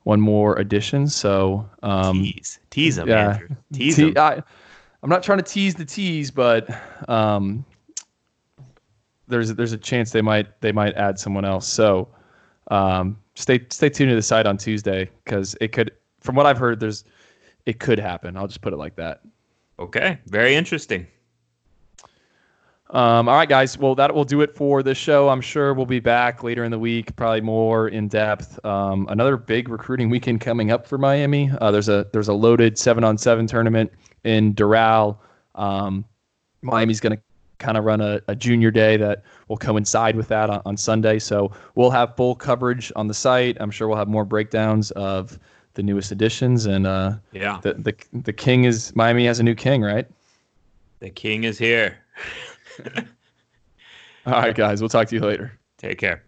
one 0.04 0.22
more 0.22 0.58
addition. 0.58 1.08
So 1.08 1.70
um, 1.84 2.24
tease, 2.24 2.60
tease 2.70 2.96
them, 2.96 3.10
yeah, 3.10 3.32
Andrew. 3.34 3.50
tease 3.74 3.96
te- 3.98 4.12
them. 4.12 4.14
I, 4.18 4.44
I'm 5.04 5.10
not 5.10 5.22
trying 5.22 5.40
to 5.40 5.44
tease 5.44 5.76
the 5.76 5.84
tease, 5.84 6.32
but 6.32 6.70
um, 7.10 7.66
there's 9.28 9.54
there's 9.54 9.74
a 9.74 9.78
chance 9.78 10.12
they 10.12 10.22
might 10.22 10.62
they 10.62 10.72
might 10.72 10.96
add 10.96 11.20
someone 11.20 11.44
else. 11.44 11.68
So 11.68 12.08
um, 12.72 13.18
stay 13.38 13.66
stay 13.70 13.90
tuned 13.90 14.10
to 14.10 14.16
the 14.16 14.22
site 14.22 14.46
on 14.46 14.58
Tuesday 14.58 15.10
because 15.24 15.56
it 15.62 15.72
could, 15.72 15.92
from 16.20 16.36
what 16.36 16.46
I've 16.46 16.58
heard, 16.58 16.80
there's 16.80 17.04
it 17.66 17.80
could 17.80 18.00
happen. 18.00 18.36
I'll 18.36 18.48
just 18.48 18.62
put 18.62 18.74
it 18.74 18.78
like 18.78 18.96
that. 18.96 19.22
Okay, 19.80 20.20
very 20.28 20.56
interesting. 20.56 21.06
Um, 22.90 23.28
all 23.28 23.36
right, 23.36 23.50
guys. 23.50 23.78
Well, 23.78 23.96
that 23.96 24.16
will 24.16 24.24
do 24.24 24.42
it 24.42 24.56
for 24.56 24.82
this 24.82 24.98
show. 24.98 25.28
I'm 25.28 25.42
sure 25.42 25.74
we'll 25.74 25.86
be 25.86 26.00
back 26.00 26.42
later 26.42 26.64
in 26.64 26.72
the 26.72 26.80
week, 26.80 27.14
probably 27.18 27.42
more 27.42 27.90
in 27.90 28.08
depth. 28.08 28.64
Um, 28.66 29.08
another 29.10 29.36
big 29.36 29.68
recruiting 29.68 30.10
weekend 30.10 30.40
coming 30.40 30.72
up 30.72 30.88
for 30.88 30.98
Miami. 30.98 31.52
Uh, 31.60 31.70
there's 31.70 31.90
a 31.90 32.08
there's 32.14 32.30
a 32.30 32.34
loaded 32.34 32.78
seven 32.78 33.04
on 33.04 33.18
seven 33.18 33.46
tournament 33.46 33.92
in 34.24 34.54
Doral. 34.56 35.18
Um, 35.56 36.06
Miami's 36.62 37.00
going 37.00 37.16
to 37.16 37.22
kind 37.60 37.78
of 37.78 37.84
run 37.84 38.02
a, 38.02 38.22
a, 38.28 38.36
junior 38.36 38.72
day 38.72 38.98
that 38.98 39.24
will 39.48 39.58
coincide 39.58 40.16
with 40.16 40.28
that 40.28 40.50
on, 40.50 40.62
on, 40.66 40.78
Sunday. 40.78 41.20
So 41.20 41.52
we'll 41.76 41.90
have 41.90 42.16
full 42.16 42.36
coverage 42.36 42.92
on 42.96 43.08
the 43.08 43.14
site. 43.14 43.58
I'm 43.60 43.72
sure 43.72 43.88
we'll 43.88 43.98
have 43.98 44.08
more 44.08 44.26
breakdowns 44.26 44.92
of 44.92 45.40
the 45.74 45.84
newest 45.84 46.12
additions. 46.12 46.66
And 46.66 46.86
uh, 46.86 47.14
yeah, 47.32 47.60
the, 47.62 47.74
the 47.74 47.96
the 48.14 48.34
king 48.34 48.66
is 48.66 48.96
Miami 48.96 49.26
has 49.26 49.40
a 49.40 49.44
new 49.44 49.56
king, 49.56 49.82
right? 49.82 50.08
The 51.00 51.10
king 51.10 51.44
is 51.44 51.58
here. 51.58 51.98
All 54.26 54.34
right, 54.34 54.56
guys. 54.56 54.82
We'll 54.82 54.90
talk 54.90 55.08
to 55.10 55.16
you 55.16 55.22
later. 55.22 55.58
Take 55.78 56.00
care. 56.00 56.27